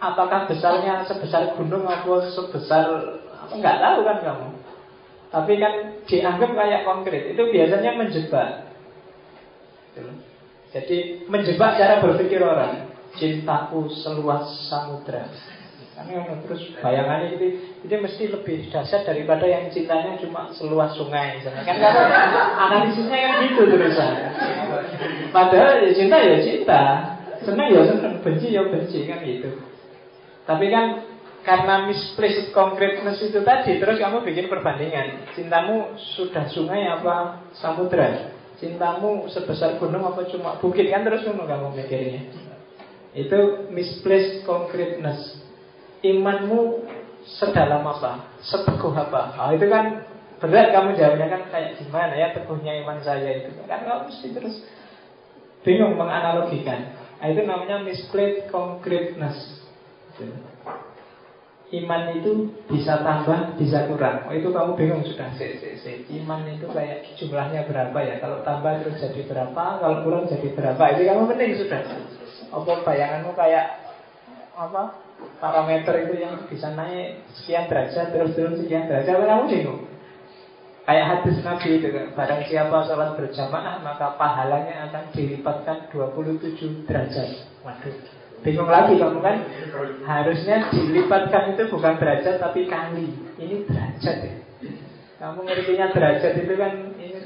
Apakah 0.00 0.44
besarnya 0.44 1.08
sebesar 1.08 1.56
gunung 1.56 1.88
atau 1.88 2.20
sebesar 2.28 2.84
apa 3.32 3.52
nggak 3.56 3.78
tahu 3.80 3.98
kan 4.04 4.18
kamu. 4.20 4.48
Tapi 5.30 5.52
kan 5.56 5.72
dianggap 6.04 6.50
kayak 6.52 6.84
konkret. 6.84 7.22
Itu 7.32 7.48
biasanya 7.48 7.96
menjebak. 7.96 8.48
Jadi 10.70 11.26
menjebak 11.26 11.74
cara 11.78 11.98
berpikir 11.98 12.38
orang. 12.42 12.90
Cintaku 13.18 13.90
seluas 13.90 14.70
samudra. 14.70 15.26
Karena 16.00 16.32
terus 16.46 16.72
bayangannya 16.80 17.36
itu 17.36 17.46
itu 17.84 17.94
mesti 17.98 18.24
lebih 18.32 18.72
dahsyat 18.72 19.04
daripada 19.04 19.44
yang 19.44 19.68
cintanya 19.68 20.16
cuma 20.16 20.48
seluas 20.56 20.96
sungai 20.96 21.36
misalnya. 21.36 21.66
Kan 21.66 21.76
kalau 21.76 22.04
analisisnya 22.56 23.18
kan 23.20 23.32
gitu 23.44 23.62
terusan. 23.68 24.12
Padahal 25.34 25.84
ya 25.84 25.90
cinta 25.92 26.16
ya 26.16 26.38
cinta, 26.40 26.82
senang 27.44 27.68
ya 27.68 27.82
senang, 27.84 28.14
benci 28.24 28.48
ya 28.54 28.62
benci 28.64 29.04
kan 29.04 29.20
gitu. 29.26 29.50
Tapi 30.48 30.66
kan 30.72 30.86
karena 31.44 31.88
misplaced 31.88 32.52
concreteness 32.52 33.20
itu 33.20 33.40
tadi 33.44 33.80
terus 33.80 33.96
kamu 33.96 34.24
bikin 34.24 34.52
perbandingan 34.52 35.24
cintamu 35.32 35.96
sudah 35.96 36.44
sungai 36.52 36.84
apa 36.84 37.48
samudra 37.56 38.36
cintamu 38.60 39.24
sebesar 39.32 39.80
gunung 39.80 40.04
apa 40.04 40.28
cuma 40.28 40.60
bukit? 40.60 40.92
Kan 40.92 41.02
terus 41.02 41.24
kamu 41.24 41.72
mikirnya. 41.72 42.28
Itu 43.16 43.72
misplaced 43.72 44.46
concreteness. 44.46 45.40
Imanmu 46.04 46.86
sedalam 47.40 47.82
apa? 47.82 48.38
Seteguh 48.44 48.92
apa? 48.94 49.34
Oh, 49.40 49.50
itu 49.56 49.66
kan 49.66 50.06
berat 50.40 50.72
kamu 50.72 50.96
jawabnya 50.96 51.26
kan 51.28 51.42
kayak 51.52 51.70
gimana 51.80 52.14
ya 52.16 52.32
teguhnya 52.36 52.72
iman 52.84 53.00
saya 53.00 53.44
itu. 53.44 53.50
Kan 53.64 53.82
kamu 53.88 54.00
mesti 54.12 54.28
terus 54.30 54.56
bingung 55.64 55.96
menganalogikan. 55.96 56.96
Nah, 57.20 57.26
itu 57.28 57.44
namanya 57.44 57.84
misplaced 57.84 58.48
concreteness 58.48 59.60
iman 61.70 62.02
itu 62.18 62.50
bisa 62.66 62.98
tambah 63.06 63.54
bisa 63.54 63.86
kurang. 63.86 64.26
Oh, 64.26 64.34
itu 64.34 64.50
kamu 64.50 64.74
bingung 64.74 65.02
sudah. 65.06 65.30
Si, 65.38 65.54
si, 65.62 65.78
si. 65.78 65.92
iman 66.22 66.42
itu 66.50 66.66
kayak 66.66 67.06
jumlahnya 67.14 67.70
berapa 67.70 67.98
ya? 68.02 68.18
Kalau 68.18 68.42
tambah 68.42 68.82
terus 68.82 68.98
jadi 68.98 69.22
berapa? 69.30 69.78
Kalau 69.78 70.02
kurang 70.02 70.26
jadi 70.26 70.50
berapa? 70.50 70.82
Itu 70.98 71.02
kamu 71.06 71.22
penting 71.30 71.50
sudah. 71.62 71.80
Apa 72.50 72.72
bayanganmu 72.82 73.32
kayak 73.38 73.66
apa 74.58 74.82
parameter 75.38 75.94
itu 76.10 76.14
yang 76.18 76.34
bisa 76.50 76.74
naik 76.74 77.22
sekian 77.38 77.70
derajat 77.70 78.10
terus 78.10 78.34
turun 78.34 78.58
sekian 78.58 78.90
derajat? 78.90 79.14
Kamu 79.14 79.46
bingung? 79.46 79.80
Kayak 80.90 81.06
hadis 81.06 81.38
Nabi 81.46 81.78
itu 81.78 81.86
barang 82.18 82.42
siapa 82.50 82.76
sholat 82.82 83.14
berjamaah 83.14 83.78
maka 83.78 84.18
pahalanya 84.18 84.90
akan 84.90 85.14
dilipatkan 85.14 85.86
27 85.94 86.90
derajat. 86.90 87.46
Waduh 87.62 88.19
bingung 88.40 88.70
lagi 88.70 88.96
kamu 88.96 89.18
kan? 89.20 89.36
Harusnya 90.04 90.68
dilipatkan 90.72 91.54
itu 91.56 91.62
bukan 91.68 91.94
derajat 92.00 92.36
tapi 92.40 92.66
kali. 92.66 93.08
Ini 93.36 93.56
derajat 93.68 94.16
ya. 94.24 94.34
Kamu 95.20 95.44
ngertinya 95.44 95.92
derajat 95.92 96.32
itu 96.40 96.54
kan 96.56 96.72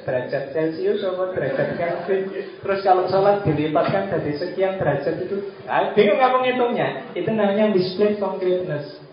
derajat 0.05 0.42
Celcius 0.50 1.00
atau 1.07 1.31
derajat 1.31 1.79
Kelvin? 1.79 2.22
Terus 2.35 2.81
kalau 2.83 3.07
sholat 3.07 3.46
dilipatkan 3.46 4.11
dari 4.11 4.35
sekian 4.35 4.77
derajat 4.83 5.14
itu 5.22 5.55
ah, 5.70 5.94
Bingung 5.94 6.18
kamu 6.18 6.37
ngitungnya. 6.42 6.88
Itu 7.14 7.31
namanya 7.31 7.70
display 7.70 8.18
concreteness 8.18 9.05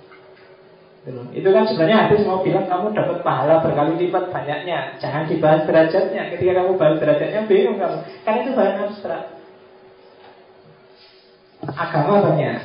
itu 1.33 1.49
kan 1.49 1.65
sebenarnya 1.65 1.97
hadis 2.05 2.21
mau 2.29 2.45
bilang 2.45 2.69
kamu 2.69 2.93
dapat 2.93 3.25
pahala 3.25 3.57
berkali 3.65 4.05
lipat 4.05 4.29
banyaknya. 4.29 5.01
Jangan 5.01 5.25
dibahas 5.25 5.65
derajatnya. 5.65 6.29
Ketika 6.29 6.61
kamu 6.61 6.77
bahas 6.77 7.01
derajatnya 7.01 7.41
bingung 7.49 7.81
kamu. 7.81 7.97
Kan 8.21 8.45
itu 8.45 8.49
barang 8.53 8.77
abstrak 8.85 9.40
Agama 11.69 12.25
banyak. 12.25 12.57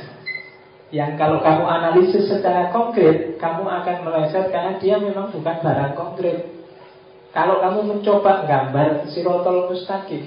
Yang 0.88 1.12
kalau 1.20 1.42
kamu 1.42 1.64
analisis 1.66 2.30
secara 2.30 2.70
konkret 2.70 3.36
Kamu 3.42 3.66
akan 3.66 3.96
meleset 4.06 4.48
karena 4.54 4.78
dia 4.80 4.96
memang 4.96 5.28
bukan 5.28 5.56
barang 5.60 5.92
konkret. 5.92 6.48
Kalau 7.36 7.60
kamu 7.60 7.84
mencoba 7.84 8.48
gambar 8.48 9.04
sirotol 9.12 9.68
mustaqim. 9.68 10.24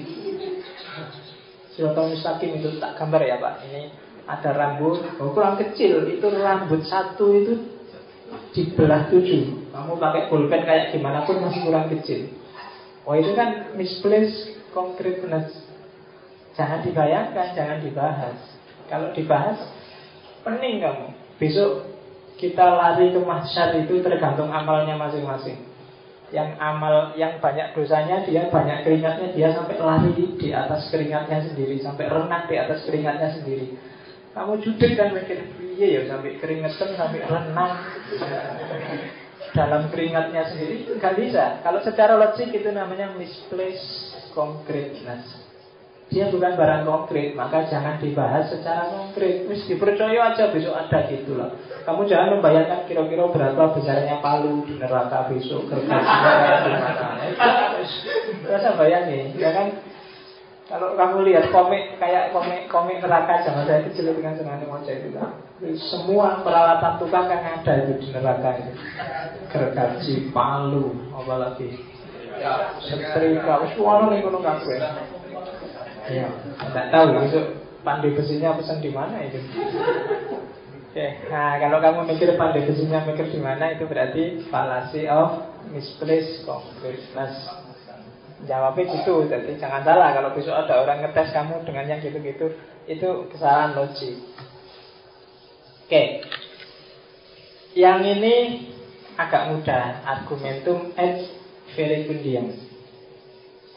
Sirotol 1.74 2.14
mustaqim 2.14 2.62
itu 2.62 2.78
tak 2.78 2.94
gambar 2.94 3.20
ya 3.26 3.42
Pak? 3.42 3.66
Ini 3.66 3.82
ada 4.30 4.50
rambut, 4.54 5.02
oh, 5.18 5.34
kurang 5.34 5.58
kecil. 5.58 6.06
Itu 6.06 6.30
rambut 6.30 6.86
satu 6.86 7.34
itu 7.34 7.52
dibelah 8.54 9.10
tujuh. 9.10 9.74
Kamu 9.74 9.98
pakai 9.98 10.30
pulpen 10.30 10.62
kayak 10.62 10.94
gimana 10.94 11.26
pun 11.26 11.42
masih 11.42 11.66
kurang 11.66 11.90
kecil. 11.90 12.30
Oh 13.02 13.18
itu 13.18 13.34
kan 13.34 13.74
misplaced 13.74 14.54
concreteness. 14.70 15.50
Jangan 16.54 16.86
dibayangkan, 16.86 17.58
jangan 17.58 17.82
dibahas 17.82 18.59
Kalau 18.90 19.14
dibahas, 19.14 19.70
pening 20.42 20.82
kamu. 20.82 21.06
Besok 21.38 21.94
kita 22.36 22.66
lari 22.74 23.14
ke 23.14 23.20
mahsyar 23.22 23.78
itu 23.86 24.02
tergantung 24.02 24.50
amalnya 24.50 24.98
masing-masing. 24.98 25.70
Yang 26.34 26.58
amal 26.58 27.14
yang 27.14 27.38
banyak 27.42 27.74
dosanya 27.74 28.22
dia 28.26 28.50
banyak 28.50 28.86
keringatnya 28.86 29.34
dia 29.34 29.50
sampai 29.54 29.78
lari 29.78 30.34
di 30.34 30.50
atas 30.50 30.90
keringatnya 30.90 31.38
sendiri. 31.46 31.78
Sampai 31.78 32.10
renang 32.10 32.50
di 32.50 32.56
atas 32.58 32.82
keringatnya 32.82 33.28
sendiri. 33.38 33.78
Kamu 34.30 34.62
judek 34.62 34.94
kan 34.94 35.10
mikir 35.10 35.42
iya 35.74 35.86
ya 35.90 36.00
sampai 36.06 36.38
keringetan 36.38 36.90
sampai 36.98 37.20
renang. 37.26 37.72
Dalam 39.50 39.90
keringatnya 39.90 40.54
sendiri 40.54 40.86
nggak 40.98 41.14
bisa. 41.18 41.62
Kalau 41.66 41.82
secara 41.82 42.14
logik 42.14 42.54
itu 42.54 42.70
namanya 42.70 43.10
misplaced 43.18 44.30
concreteness 44.30 45.39
dia 46.10 46.26
bukan 46.26 46.58
barang 46.58 46.82
konkret, 46.90 47.38
maka 47.38 47.70
jangan 47.70 48.02
dibahas 48.02 48.50
secara 48.50 48.90
konkret. 48.90 49.46
Terus 49.46 49.62
dipercaya 49.70 50.34
aja 50.34 50.50
besok 50.50 50.74
ada 50.74 51.06
gitu 51.06 51.38
loh. 51.38 51.54
Kamu 51.86 52.02
jangan 52.10 52.34
membayangkan 52.34 52.90
kira-kira 52.90 53.30
berapa 53.30 53.78
besarnya 53.78 54.18
palu 54.18 54.66
di 54.66 54.74
neraka 54.74 55.30
besok 55.30 55.70
gimana. 55.70 56.02
Rasa 58.42 58.74
bayangin, 58.74 59.38
ya 59.38 59.54
kan? 59.54 59.70
Kalau 60.66 60.98
kamu 60.98 61.30
lihat 61.30 61.50
komik 61.50 61.98
kayak 61.98 62.30
komik 62.30 62.66
komik 62.70 63.02
neraka 63.02 63.42
jangan 63.42 63.66
saya 63.66 63.86
kecil 63.86 64.10
dengan 64.10 64.34
senang 64.34 64.66
moja 64.66 64.90
itu 64.90 65.14
kan. 65.14 65.30
Semua 65.78 66.42
peralatan 66.42 66.98
tukang 66.98 67.30
kan 67.30 67.42
ada 67.62 67.72
itu 67.86 68.02
di 68.02 68.08
neraka 68.10 68.58
itu. 68.58 68.72
Gergaji, 69.46 70.14
palu, 70.34 70.90
apalagi. 71.14 71.70
Setrika, 72.82 73.62
semua 73.74 74.10
nih 74.10 74.26
gunung 74.26 74.42
kabeh. 74.42 74.78
Ya, 76.10 76.26
tidak 76.58 76.86
tahu 76.90 77.06
itu 77.22 77.40
pandai 77.86 78.10
besinya 78.12 78.58
pesan 78.58 78.82
di 78.82 78.90
mana 78.90 79.22
itu. 79.22 79.38
Oke, 80.90 81.06
nah 81.30 81.54
kalau 81.62 81.78
kamu 81.78 82.00
mikir 82.10 82.34
pandai 82.34 82.66
besinya 82.66 83.06
mikir 83.06 83.30
di 83.30 83.38
mana 83.38 83.70
itu 83.70 83.86
berarti 83.86 84.42
fallacy 84.50 85.06
of 85.06 85.54
misplaced 85.70 86.42
concreteness. 86.42 87.46
Jawabnya 88.40 88.88
gitu, 88.98 89.28
jadi 89.28 89.52
jangan 89.60 89.84
salah 89.84 90.16
kalau 90.16 90.32
besok 90.32 90.56
ada 90.56 90.80
orang 90.80 91.04
ngetes 91.04 91.28
kamu 91.30 91.60
dengan 91.62 91.84
yang 91.92 92.00
gitu-gitu, 92.00 92.56
itu 92.88 93.08
kesalahan 93.28 93.76
logik. 93.76 94.16
Oke, 95.84 96.24
yang 97.76 98.00
ini 98.00 98.66
agak 99.20 99.52
mudah, 99.52 100.00
argumentum 100.08 100.96
et 100.96 101.28
verecundiam. 101.76 102.69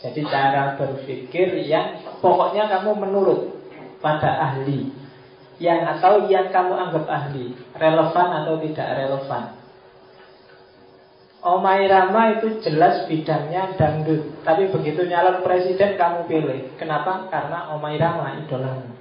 Jadi 0.04 0.20
cara 0.28 0.76
berpikir 0.76 1.64
yang 1.64 2.04
pokoknya 2.20 2.68
kamu 2.68 2.92
menurut 3.08 3.56
pada 4.04 4.52
ahli. 4.52 4.92
Yang 5.64 5.80
atau 5.96 6.28
yang 6.28 6.52
kamu 6.52 6.76
anggap 6.76 7.08
ahli. 7.08 7.56
Relevan 7.72 8.30
atau 8.44 8.60
tidak 8.60 8.88
relevan. 9.00 9.44
Omai 11.44 11.88
Rama 11.88 12.40
itu 12.40 12.60
jelas 12.68 13.08
bidangnya 13.08 13.80
dangdut. 13.80 14.44
Tapi 14.44 14.68
begitu 14.76 15.08
nyalon 15.08 15.40
presiden 15.40 15.96
kamu 15.96 16.28
pilih. 16.28 16.76
Kenapa? 16.76 17.32
Karena 17.32 17.72
Omai 17.72 17.96
Rama 17.96 18.44
idolamu. 18.44 18.92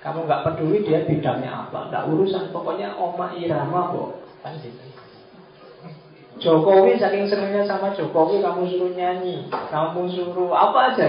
Kamu 0.00 0.24
nggak 0.24 0.42
peduli 0.48 0.80
dia 0.80 1.04
bidangnya 1.04 1.68
apa. 1.68 1.92
Nggak 1.92 2.04
urusan, 2.08 2.44
pokoknya 2.56 2.96
Omai 2.96 3.44
Rama 3.44 3.92
kok. 3.92 4.10
Kan 4.40 4.56
gitu 4.64 4.95
Jokowi 6.36 7.00
saking 7.00 7.32
senengnya 7.32 7.64
sama 7.64 7.96
Jokowi 7.96 8.44
kamu 8.44 8.68
suruh 8.68 8.92
nyanyi, 8.92 9.48
kamu 9.48 10.04
suruh 10.12 10.52
apa 10.52 10.92
aja, 10.92 11.06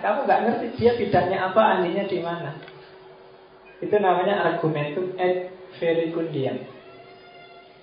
kamu 0.00 0.24
nggak 0.24 0.42
ngerti 0.48 0.66
dia 0.80 0.92
bidangnya 0.96 1.52
apa, 1.52 1.60
ahlinya 1.76 2.08
di 2.08 2.18
mana. 2.24 2.56
Itu 3.84 4.00
namanya 4.00 4.48
argumentum 4.48 5.12
et 5.20 5.52
verecundiam. 5.76 6.64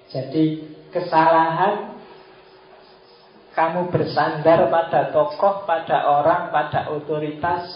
Jadi 0.10 0.66
kesalahan 0.90 1.94
kamu 3.54 3.94
bersandar 3.94 4.72
pada 4.74 5.14
tokoh, 5.14 5.70
pada 5.70 6.08
orang, 6.10 6.50
pada 6.50 6.90
otoritas 6.90 7.70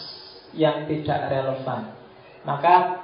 yang 0.57 0.89
tidak 0.89 1.29
relevan. 1.29 1.93
Maka 2.47 3.03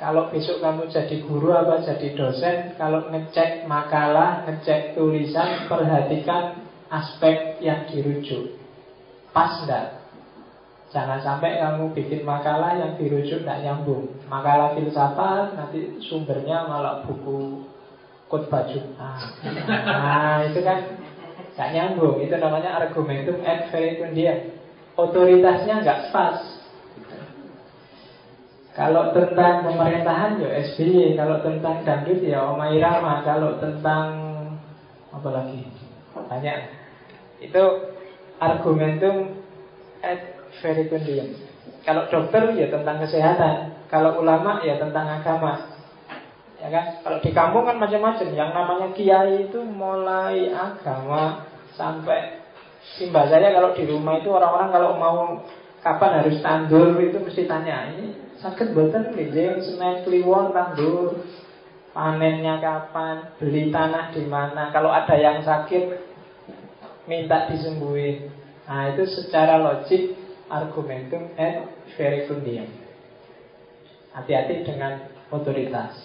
kalau 0.00 0.32
besok 0.32 0.64
kamu 0.64 0.88
jadi 0.88 1.16
guru 1.28 1.52
apa 1.52 1.84
jadi 1.84 2.16
dosen, 2.16 2.72
kalau 2.80 3.12
ngecek 3.12 3.68
makalah, 3.68 4.48
ngecek 4.48 4.96
tulisan, 4.96 5.68
perhatikan 5.68 6.64
aspek 6.88 7.60
yang 7.60 7.84
dirujuk. 7.84 8.56
Pas 9.36 9.60
enggak? 9.60 10.00
Jangan 10.90 11.22
sampai 11.22 11.62
kamu 11.62 11.94
bikin 11.94 12.26
makalah 12.26 12.74
yang 12.74 12.98
dirujuk 12.98 13.46
tidak 13.46 13.62
nyambung. 13.62 14.10
Makalah 14.26 14.74
filsafat 14.74 15.54
nanti 15.54 16.02
sumbernya 16.02 16.66
malah 16.66 17.06
buku 17.06 17.62
khotbah 18.26 18.66
Jumat. 18.66 19.22
Nah, 19.86 20.50
itu 20.50 20.58
kan 20.66 20.98
nggak 21.54 21.70
nyambung. 21.76 22.18
Itu 22.24 22.34
namanya 22.42 22.82
argumentum 22.82 23.38
et 23.46 23.70
verecundiam. 23.70 24.50
Otoritasnya 24.98 25.84
nggak 25.86 26.00
pas. 26.10 26.59
Kalau 28.70 29.10
tentang 29.10 29.66
pemerintahan 29.66 30.38
ya 30.38 30.50
SBY, 30.70 31.18
kalau 31.18 31.42
tentang 31.42 31.82
dangdut 31.82 32.22
ya 32.22 32.46
Oma 32.54 32.70
Irama, 32.70 33.26
kalau 33.26 33.58
tentang 33.58 34.08
apa 35.10 35.28
lagi? 35.34 35.66
Banyak. 36.14 36.58
Itu 37.42 37.62
argumentum 38.38 39.42
et 40.06 40.38
verecundium. 40.62 41.34
Kalau 41.82 42.06
dokter 42.06 42.54
ya 42.54 42.70
tentang 42.70 43.02
kesehatan, 43.02 43.54
kalau 43.90 44.22
ulama 44.22 44.62
ya 44.62 44.78
tentang 44.78 45.18
agama. 45.18 45.82
Ya 46.62 46.68
kan? 46.70 47.02
Kalau 47.02 47.18
di 47.24 47.30
kampung 47.34 47.66
kan 47.66 47.80
macam-macam. 47.80 48.28
Yang 48.30 48.50
namanya 48.54 48.88
kiai 48.94 49.50
itu 49.50 49.60
mulai 49.66 50.52
agama 50.52 51.48
sampai 51.74 52.38
simbah 52.96 53.26
saya 53.26 53.50
kalau 53.50 53.74
di 53.74 53.84
rumah 53.88 54.20
itu 54.20 54.30
orang-orang 54.30 54.68
kalau 54.72 54.90
mau 54.96 55.18
kapan 55.80 56.22
harus 56.22 56.36
tandur 56.44 56.96
itu 57.00 57.16
mesti 57.16 57.48
tanya 57.48 57.88
ini 57.92 58.29
Sakit 58.40 58.72
boten 58.72 59.12
nggih 59.12 59.60
semen 59.60 60.00
kliwon 60.08 60.56
tandur. 60.56 61.20
Panennya 61.90 62.62
kapan? 62.62 63.36
Beli 63.36 63.68
tanah 63.68 64.14
di 64.14 64.24
mana? 64.24 64.72
Kalau 64.72 64.88
ada 64.88 65.12
yang 65.18 65.44
sakit 65.44 66.00
minta 67.04 67.50
disembuhin. 67.50 68.30
Nah, 68.64 68.94
itu 68.94 69.02
secara 69.10 69.58
logik 69.58 70.14
argumentum 70.46 71.34
et 71.34 71.66
verecundiam. 71.98 72.70
Hati-hati 74.14 74.62
dengan 74.62 75.10
otoritas. 75.34 75.98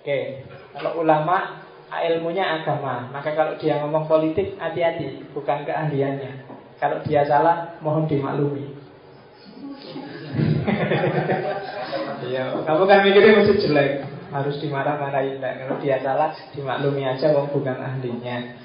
Oke, 0.00 0.48
kalau 0.72 1.04
ulama 1.04 1.60
ilmunya 1.92 2.60
agama, 2.60 3.12
maka 3.12 3.36
kalau 3.36 3.60
dia 3.60 3.84
ngomong 3.84 4.08
politik 4.08 4.56
hati-hati, 4.56 5.28
bukan 5.36 5.68
keahliannya. 5.68 6.48
Kalau 6.80 7.04
dia 7.04 7.28
salah, 7.28 7.76
mohon 7.84 8.08
dimaklumi. 8.08 8.69
Iya, 12.20 12.62
kamu 12.68 12.82
kan 12.84 13.00
mikirnya 13.02 13.40
mesti 13.40 13.64
jelek, 13.64 14.04
harus 14.28 14.60
dimarah-marahin. 14.60 15.40
Nah, 15.40 15.56
kalau 15.56 15.76
dia 15.80 15.98
salah, 16.04 16.36
dimaklumi 16.52 17.02
aja, 17.08 17.32
wong 17.32 17.48
bukan 17.48 17.80
ahlinya. 17.80 18.60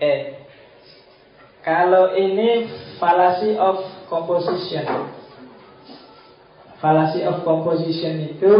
Eh, 0.00 0.40
kalau 1.60 2.16
ini 2.16 2.66
fallacy 2.96 3.54
of 3.54 3.84
composition. 4.08 4.84
Fallacy 6.80 7.20
of 7.28 7.44
composition 7.44 8.24
itu 8.24 8.54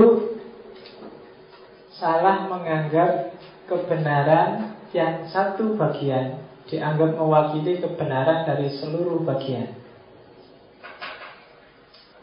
salah 1.96 2.44
menganggap 2.48 3.32
kebenaran 3.64 4.76
yang 4.92 5.24
satu 5.32 5.76
bagian 5.80 6.44
dianggap 6.68 7.16
mewakili 7.16 7.80
kebenaran 7.80 8.44
dari 8.44 8.68
seluruh 8.76 9.24
bagian. 9.24 9.79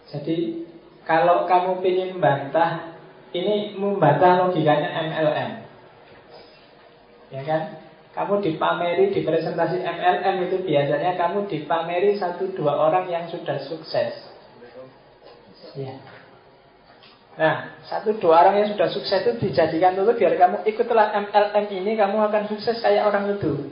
Jadi 0.07 0.67
kalau 1.03 1.47
kamu 1.47 1.83
ingin 1.83 2.09
membantah 2.15 2.95
ini 3.35 3.75
membantah 3.75 4.47
logikanya 4.47 4.89
MLM. 5.03 5.51
Ya 7.27 7.41
kan? 7.43 7.61
Kamu 8.15 8.41
dipameri 8.41 9.13
di 9.13 9.21
presentasi 9.21 9.83
MLM 9.83 10.49
itu 10.49 10.57
biasanya 10.65 11.19
kamu 11.19 11.45
dipameri 11.45 12.17
satu 12.17 12.49
dua 12.55 12.73
orang 12.89 13.05
yang 13.11 13.29
sudah 13.29 13.61
sukses. 13.67 14.15
Ya. 15.77 16.01
Nah, 17.37 17.77
satu 17.85 18.17
dua 18.17 18.41
orang 18.41 18.65
yang 18.65 18.69
sudah 18.73 18.89
sukses 18.89 19.21
itu 19.21 19.37
dijadikan 19.37 19.93
dulu 19.93 20.17
biar 20.17 20.33
kamu 20.33 20.65
ikutlah 20.65 21.13
MLM 21.13 21.65
ini, 21.69 21.93
kamu 21.93 22.17
akan 22.31 22.43
sukses 22.49 22.81
kayak 22.81 23.05
orang 23.05 23.37
itu. 23.37 23.69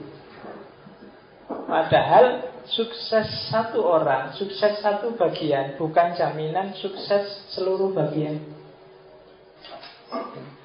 Padahal 1.66 2.46
sukses 2.66 3.50
satu 3.50 3.82
orang, 3.82 4.34
sukses 4.38 4.78
satu 4.78 5.18
bagian, 5.18 5.74
bukan 5.74 6.14
jaminan 6.14 6.70
sukses 6.78 7.46
seluruh 7.50 7.90
bagian. 7.90 8.38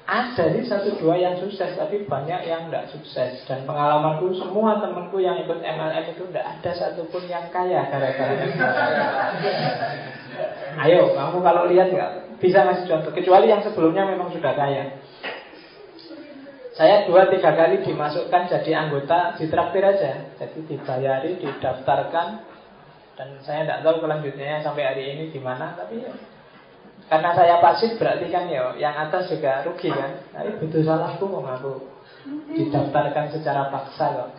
Ada 0.02 0.54
nih 0.54 0.66
satu 0.66 0.98
dua 0.98 1.18
yang 1.18 1.38
sukses, 1.38 1.74
tapi 1.74 2.06
banyak 2.06 2.46
yang 2.46 2.68
tidak 2.68 2.90
sukses. 2.94 3.42
Dan 3.46 3.66
pengalamanku 3.66 4.34
semua 4.34 4.78
temanku 4.78 5.18
yang 5.18 5.38
ikut 5.42 5.58
MLM 5.62 6.04
itu 6.14 6.22
tidak 6.30 6.46
ada 6.58 6.70
satupun 6.74 7.22
yang 7.26 7.46
kaya 7.50 7.86
gara-gara 7.86 8.46
Ayo, 10.82 11.14
kamu 11.14 11.38
kalau 11.42 11.62
lihat 11.70 11.88
nggak 11.90 12.10
bisa 12.38 12.62
ngasih 12.66 12.86
contoh. 12.90 13.12
Kecuali 13.14 13.46
yang 13.50 13.62
sebelumnya 13.62 14.06
memang 14.06 14.30
sudah 14.34 14.52
kaya. 14.54 15.01
Saya 16.72 17.04
dua 17.04 17.28
tiga 17.28 17.52
kali 17.52 17.84
dimasukkan 17.84 18.48
jadi 18.48 18.70
anggota 18.88 19.36
di 19.36 19.44
traktir 19.52 19.84
aja. 19.84 20.32
Jadi 20.40 20.58
dibayari, 20.64 21.36
didaftarkan. 21.36 22.28
Dan 23.12 23.28
saya 23.44 23.68
tidak 23.68 23.84
tahu 23.84 24.08
kelanjutannya 24.08 24.64
sampai 24.64 24.88
hari 24.88 25.04
ini 25.12 25.28
gimana 25.28 25.76
Tapi 25.76 26.00
ya 26.00 26.16
Karena 27.12 27.36
saya 27.36 27.60
pasif 27.60 28.00
berarti 28.00 28.32
kan 28.32 28.48
ya 28.48 28.72
Yang 28.80 28.94
atas 29.04 29.22
juga 29.28 29.52
rugi 29.68 29.92
kan. 29.92 30.12
Tapi 30.32 30.50
betul 30.56 30.80
salahku 30.80 31.28
mau 31.28 31.44
ngaku 31.44 31.76
Didaftarkan 32.56 33.34
secara 33.36 33.68
paksa 33.68 34.06
kok. 34.16 34.30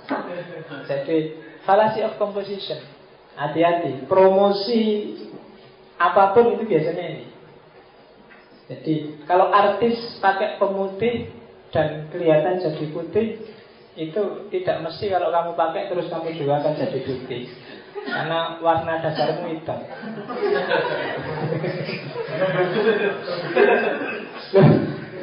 Jadi 0.89 1.38
fallacy 1.67 2.02
of 2.02 2.17
composition. 2.17 2.80
Hati-hati. 3.38 4.08
Promosi 4.10 4.82
apa 6.00 6.34
pun 6.34 6.56
itu 6.56 6.63
biasanya 6.65 7.04
ini. 7.13 7.26
Jadi 8.72 8.96
kalau 9.28 9.52
artis 9.52 10.17
pakai 10.24 10.58
pemutih 10.58 11.42
dan 11.73 12.07
kelihatan 12.13 12.62
jadi 12.62 12.86
putih 12.93 13.27
itu 13.93 14.21
tidak 14.53 14.77
mesti 14.86 15.09
kalau 15.09 15.29
kamu 15.33 15.51
pakai 15.57 15.89
terus 15.89 16.09
kamu 16.09 16.33
juga 16.38 16.62
akan 16.62 16.73
jadi 16.77 16.99
putih 17.01 17.49
karena 18.03 18.39
warna 18.62 18.93
dasarmu 18.99 19.47
hitam. 19.53 19.79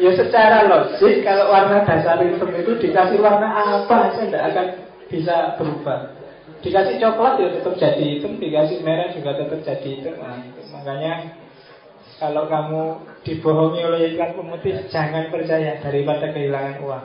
ya 0.00 0.10
secara 0.16 0.64
logik 0.64 1.20
kalau 1.22 1.52
warna 1.52 1.84
dasar 1.84 2.18
hitam 2.24 2.50
itu 2.56 2.72
dikasih 2.78 3.18
warna 3.20 3.48
apa 3.52 4.16
saja 4.16 4.26
tidak 4.26 4.44
akan 4.54 4.66
bisa 5.10 5.36
berubah. 5.58 6.18
Dikasih 6.60 7.00
coklat 7.00 7.40
ya 7.40 7.48
tetap 7.56 7.74
jadi 7.76 8.04
hitam, 8.16 8.36
dikasih 8.36 8.84
merah 8.84 9.08
juga 9.12 9.32
tetap 9.38 9.60
jadi 9.64 9.88
hitam. 9.96 10.14
Nah, 10.20 10.40
makanya 10.72 11.39
kalau 12.20 12.44
kamu 12.52 12.82
dibohongi 13.24 13.80
oleh 13.80 14.00
iklan 14.12 14.36
pemutih 14.36 14.84
Jangan 14.92 15.32
percaya 15.32 15.80
daripada 15.80 16.28
kehilangan 16.28 16.76
uang. 16.84 17.04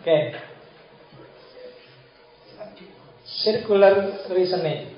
Okay. 0.00 0.22
Circular 3.44 4.24
reasoning. 4.32 4.96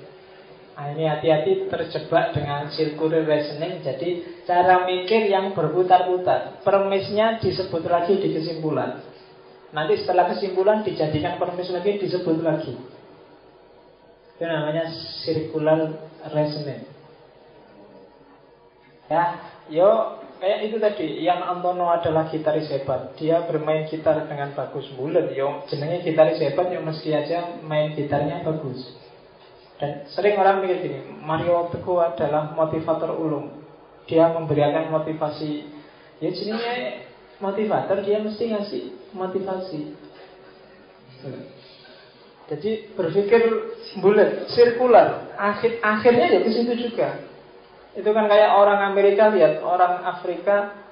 Nah, 0.75 0.91
ini 0.91 1.07
hati-hati 1.07 1.67
terjebak 1.67 2.31
dengan 2.31 2.71
circular 2.71 3.27
reasoning. 3.27 3.83
Jadi 3.83 4.23
cara 4.47 4.87
mikir 4.87 5.27
yang 5.27 5.51
berputar-putar. 5.51 6.63
Permisnya 6.63 7.43
disebut 7.43 7.83
lagi 7.91 8.23
di 8.23 8.39
kesimpulan. 8.39 9.03
Nanti 9.75 9.99
setelah 9.99 10.31
kesimpulan 10.31 10.79
dijadikan 10.87 11.35
permis 11.35 11.67
lagi 11.67 11.99
disebut 11.99 12.39
lagi. 12.39 12.71
Itu 14.35 14.43
namanya 14.47 14.87
circular 15.23 15.91
reasoning 16.31 16.94
Ya, 19.05 19.37
yo 19.69 20.17
kayak 20.41 20.59
itu 20.65 20.77
tadi. 20.81 21.07
Yang 21.21 21.41
Antono 21.45 21.93
adalah 21.93 22.29
gitaris 22.33 22.69
hebat. 22.73 23.13
Dia 23.17 23.45
bermain 23.45 23.85
gitar 23.85 24.25
dengan 24.25 24.53
bagus 24.57 24.89
bulat 24.97 25.29
yo. 25.37 25.65
Jenenge 25.69 26.01
gitaris 26.01 26.41
hebat 26.41 26.73
yo 26.73 26.81
mesti 26.81 27.13
aja 27.13 27.61
main 27.61 27.93
gitarnya 27.93 28.41
bagus. 28.41 28.81
Dan 29.75 30.07
sering 30.07 30.39
orang 30.39 30.63
mikir 30.63 30.87
gini 30.87 30.99
Mario 31.19 31.67
Teguh 31.69 31.99
adalah 32.01 32.55
motivator 32.55 33.13
ulung. 33.13 33.61
Dia 34.09 34.33
memberikan 34.33 34.89
motivasi. 34.89 35.69
Ya 36.23 36.29
jenenge 36.33 37.05
motivator 37.37 38.01
dia 38.01 38.17
mesti 38.23 38.43
ngasih 38.49 38.83
motivasi. 39.13 39.79
Jadi 42.45 42.93
berpikir 42.93 43.41
bulat 44.01 44.49
sirkular. 44.49 45.33
Akhir 45.37 45.81
akhirnya 45.81 46.29
ya 46.29 46.39
ke 46.45 46.49
situ 46.53 46.73
juga 46.89 47.34
itu 47.95 48.09
kan 48.11 48.27
kayak 48.27 48.51
orang 48.51 48.91
Amerika 48.91 49.31
lihat 49.31 49.63
orang 49.63 50.03
Afrika 50.03 50.83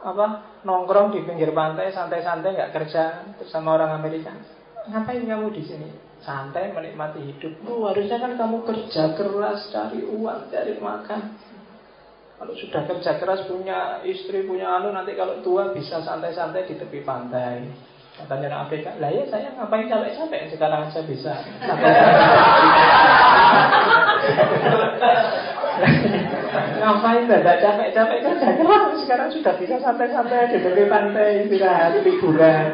apa 0.00 0.56
nongkrong 0.64 1.12
di 1.16 1.24
pinggir 1.24 1.52
pantai 1.56 1.92
santai-santai 1.92 2.56
nggak 2.56 2.72
kerja 2.76 3.34
bersama 3.40 3.80
orang 3.80 3.96
Amerika. 3.96 4.32
Ngapain 4.88 5.24
kamu 5.24 5.48
di 5.52 5.62
sini? 5.64 5.88
Santai 6.20 6.72
menikmati 6.76 7.20
hidup. 7.24 7.64
Lu 7.64 7.88
harusnya 7.88 8.20
kan 8.20 8.36
kamu 8.36 8.68
kerja 8.68 9.16
keras 9.16 9.72
cari 9.72 10.04
uang, 10.04 10.52
cari 10.52 10.76
makan. 10.76 11.22
Kalau 12.40 12.54
sudah 12.56 12.82
kerja 12.88 13.20
keras 13.20 13.44
punya 13.48 14.00
istri, 14.04 14.44
punya 14.44 14.80
anu 14.80 14.92
nanti 14.92 15.16
kalau 15.16 15.40
tua 15.40 15.72
bisa 15.72 16.04
santai-santai 16.04 16.68
di 16.68 16.76
tepi 16.76 17.00
pantai. 17.04 17.64
Katanya 18.20 18.52
orang 18.52 18.68
Afrika, 18.68 18.92
lah 19.00 19.08
ya 19.08 19.24
saya 19.32 19.48
ngapain 19.56 19.88
capek-capek 19.88 20.52
sekarang 20.52 20.92
saya 20.92 21.08
bisa. 21.08 21.40
Ngapain 26.80 27.28
tidak 27.30 27.58
capek-capek 27.62 28.18
kerja 28.24 28.48
keras 28.58 28.84
Sekarang 29.04 29.28
sudah 29.30 29.54
bisa 29.60 29.76
santai-santai 29.78 30.50
di 30.50 30.58
tepi 30.64 30.84
pantai 30.90 31.46
istirahat 31.46 32.00
liburan. 32.02 32.66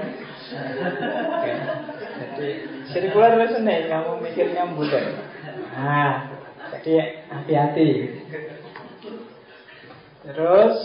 Jadi 2.36 2.48
sirkular 2.92 3.34
reasoning 3.34 3.90
kamu 3.90 4.12
mikirnya 4.22 4.64
mudah. 4.70 5.04
Nah, 5.74 6.14
jadi 6.70 7.24
hati-hati. 7.28 7.90
Terus 10.26 10.76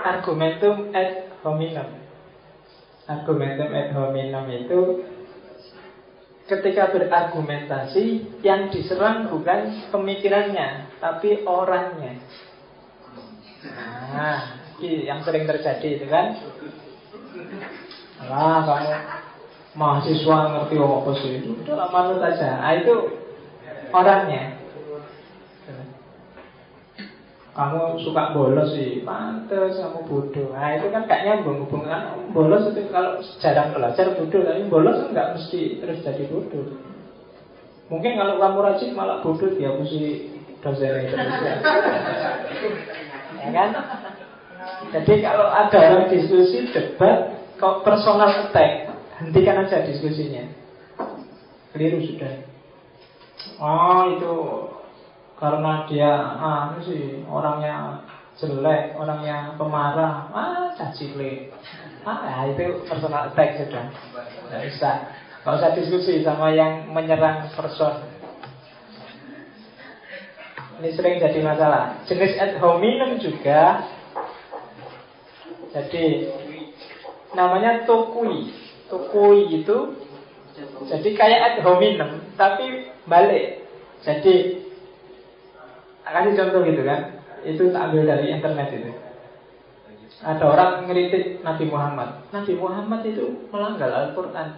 argumentum 0.00 0.90
ad 0.92 1.30
hominem. 1.46 1.88
Argumentum 3.06 3.70
ad 3.70 3.88
hominem 3.94 4.44
itu 4.50 4.80
ketika 6.46 6.94
berargumentasi 6.94 8.38
yang 8.46 8.70
diserang 8.70 9.26
bukan 9.30 9.90
pemikirannya 9.90 10.85
tapi 11.02 11.44
orangnya. 11.44 12.20
Nah, 14.14 14.40
yang 14.80 15.20
sering 15.24 15.44
terjadi 15.44 15.88
itu 16.00 16.06
kan. 16.08 16.36
Lah 18.26 18.64
kamu 18.64 18.92
mahasiswa 19.76 20.36
ngerti 20.56 20.74
apa 20.80 21.10
sih? 21.20 21.34
Udah 21.64 21.88
manut 21.92 22.18
saja. 22.20 22.64
Nah, 22.64 22.72
itu 22.80 22.94
orangnya. 23.92 24.56
Kamu 27.56 27.96
suka 28.04 28.36
bolos 28.36 28.76
sih, 28.76 29.00
pantes 29.00 29.80
kamu 29.80 30.04
bodoh. 30.04 30.52
Nah 30.52 30.76
itu 30.76 30.92
kan 30.92 31.08
kayaknya 31.08 31.40
nyambung 31.40 31.64
hubungan 31.64 32.28
bolos 32.36 32.68
itu 32.68 32.84
kalau 32.92 33.16
jarang 33.40 33.72
belajar 33.72 34.12
bodoh, 34.12 34.44
tapi 34.44 34.68
bolos 34.68 35.08
enggak 35.08 35.32
mesti 35.32 35.80
terus 35.80 36.04
jadi 36.04 36.28
bodoh. 36.28 36.76
Mungkin 37.88 38.12
kalau 38.20 38.36
kamu 38.36 38.58
rajin 38.60 38.92
malah 38.92 39.24
bodoh 39.24 39.56
dia 39.56 39.72
mesti 39.72 40.35
dosen 40.64 41.04
itu 41.04 41.16
ya 43.42 43.48
kan? 43.52 43.70
Jadi 44.92 45.14
kalau 45.22 45.46
ada 45.46 45.78
orang 45.78 46.10
diskusi 46.10 46.66
debat 46.70 47.38
kok 47.56 47.86
personal 47.86 48.48
attack, 48.48 48.90
hentikan 49.22 49.64
aja 49.64 49.86
diskusinya. 49.86 50.44
Keliru 51.72 52.02
sudah. 52.02 52.34
Oh 53.60 54.02
itu 54.16 54.34
karena 55.36 55.84
dia 55.88 56.12
ah 56.40 56.76
sih 56.80 57.24
orangnya 57.28 58.04
jelek, 58.36 58.96
orangnya 58.96 59.56
pemarah, 59.56 60.28
ah 60.32 60.72
cacile. 60.76 61.52
Ah 62.04 62.20
ya, 62.24 62.36
itu 62.52 62.84
personal 62.88 63.32
attack 63.32 63.64
sudah. 63.64 63.92
Tidak 63.92 64.60
bisa. 64.68 64.92
Gak 65.46 65.62
usah 65.62 65.78
diskusi 65.78 66.26
sama 66.26 66.50
yang 66.50 66.90
menyerang 66.90 67.46
person. 67.54 68.02
Ini 70.76 70.88
sering 70.92 71.16
jadi 71.20 71.40
masalah. 71.40 72.04
Jenis 72.04 72.36
ad 72.36 72.60
hominem 72.60 73.16
juga. 73.20 73.84
Jadi 75.72 76.32
namanya 77.32 77.84
tokui. 77.88 78.52
Tokui 78.86 79.62
itu 79.62 79.76
jadi 80.88 81.08
kayak 81.16 81.40
ad 81.40 81.56
hominem, 81.64 82.32
tapi 82.36 82.92
balik. 83.08 83.64
Jadi 84.04 84.66
Kasih 86.06 86.38
contoh 86.38 86.60
gitu 86.62 86.82
kan 86.86 87.00
Itu 87.42 87.62
tak 87.74 87.90
ambil 87.90 88.02
dari 88.06 88.30
internet 88.30 88.68
itu 88.70 88.90
Ada 90.22 90.44
orang 90.46 90.72
ngeritik 90.86 91.42
Nabi 91.42 91.66
Muhammad 91.66 92.30
Nabi 92.30 92.52
Muhammad 92.54 93.00
itu 93.04 93.46
melanggar 93.50 93.90
Al-Quran 93.90 94.48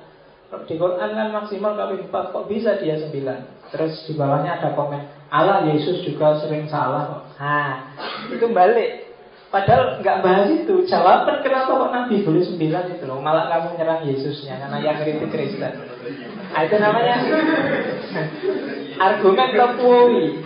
Di 0.69 0.75
Quran 0.77 1.11
kan 1.17 1.29
maksimal 1.33 1.73
kali 1.77 2.05
4 2.05 2.13
Kok 2.13 2.47
bisa 2.49 2.77
dia 2.81 3.01
9 3.01 3.11
Terus 3.73 3.93
di 4.09 4.13
bawahnya 4.17 4.61
ada 4.61 4.77
komen 4.77 5.18
Allah 5.29 5.65
Yesus 5.69 6.05
juga 6.09 6.41
sering 6.41 6.69
salah 6.69 7.09
kok. 7.09 7.23
Nah 7.37 7.73
itu 8.33 8.47
balik. 8.53 9.13
Padahal 9.49 10.01
nggak 10.05 10.21
bahas 10.21 10.49
itu. 10.53 10.85
Jawaban 10.85 11.41
kenapa 11.41 11.73
kok 11.73 11.93
Nabi 11.93 12.21
boleh 12.21 12.45
9 12.45 12.95
itu 12.97 13.05
loh? 13.09 13.21
Malah 13.21 13.49
kamu 13.49 13.81
nyerang 13.81 14.05
Yesusnya 14.05 14.61
Karena 14.61 14.77
yang 14.81 14.97
ngeritik 15.01 15.29
Kristen. 15.33 15.73
Nah 16.53 16.61
itu 16.65 16.77
namanya 16.77 17.17
Argumen 18.99 19.49
kepui 19.57 20.45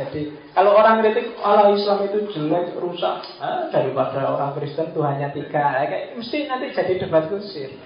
jadi 0.00 0.32
kalau 0.56 0.72
orang 0.80 1.04
kritik 1.04 1.36
Allah 1.44 1.76
Islam 1.76 2.08
itu 2.08 2.32
jelek, 2.32 2.72
rusak. 2.80 3.20
Ah, 3.36 3.68
daripada 3.68 4.32
orang 4.32 4.56
Kristen 4.56 4.96
Tuhannya 4.96 5.28
tiga, 5.36 5.76
ya, 5.76 5.84
kayak 5.84 6.16
mesti 6.16 6.48
nanti 6.48 6.72
jadi 6.72 7.04
debat 7.04 7.28
kusir. 7.28 7.76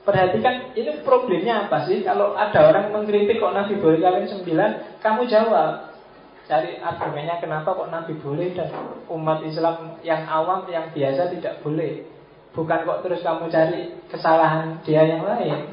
Perhatikan 0.00 0.72
ini 0.72 1.04
problemnya 1.04 1.68
apa 1.68 1.84
sih? 1.84 2.00
Kalau 2.00 2.32
ada 2.32 2.72
orang 2.72 2.88
mengkritik 2.88 3.36
kok 3.36 3.52
Nabi 3.52 3.76
boleh 3.76 4.00
kawin 4.00 4.26
sembilan, 4.32 4.70
kamu 5.04 5.28
jawab. 5.28 5.92
Cari 6.48 6.80
argumennya 6.82 7.38
kenapa 7.38 7.76
kok 7.76 7.92
Nabi 7.92 8.16
boleh 8.18 8.56
dan 8.56 8.72
umat 9.06 9.44
Islam 9.44 10.00
yang 10.02 10.24
awam, 10.26 10.66
yang 10.72 10.90
biasa 10.90 11.30
tidak 11.36 11.60
boleh. 11.60 12.08
Bukan 12.56 12.82
kok 12.82 13.00
terus 13.06 13.22
kamu 13.22 13.52
cari 13.52 13.94
kesalahan 14.10 14.80
dia 14.82 15.04
yang 15.04 15.22
lain. 15.22 15.68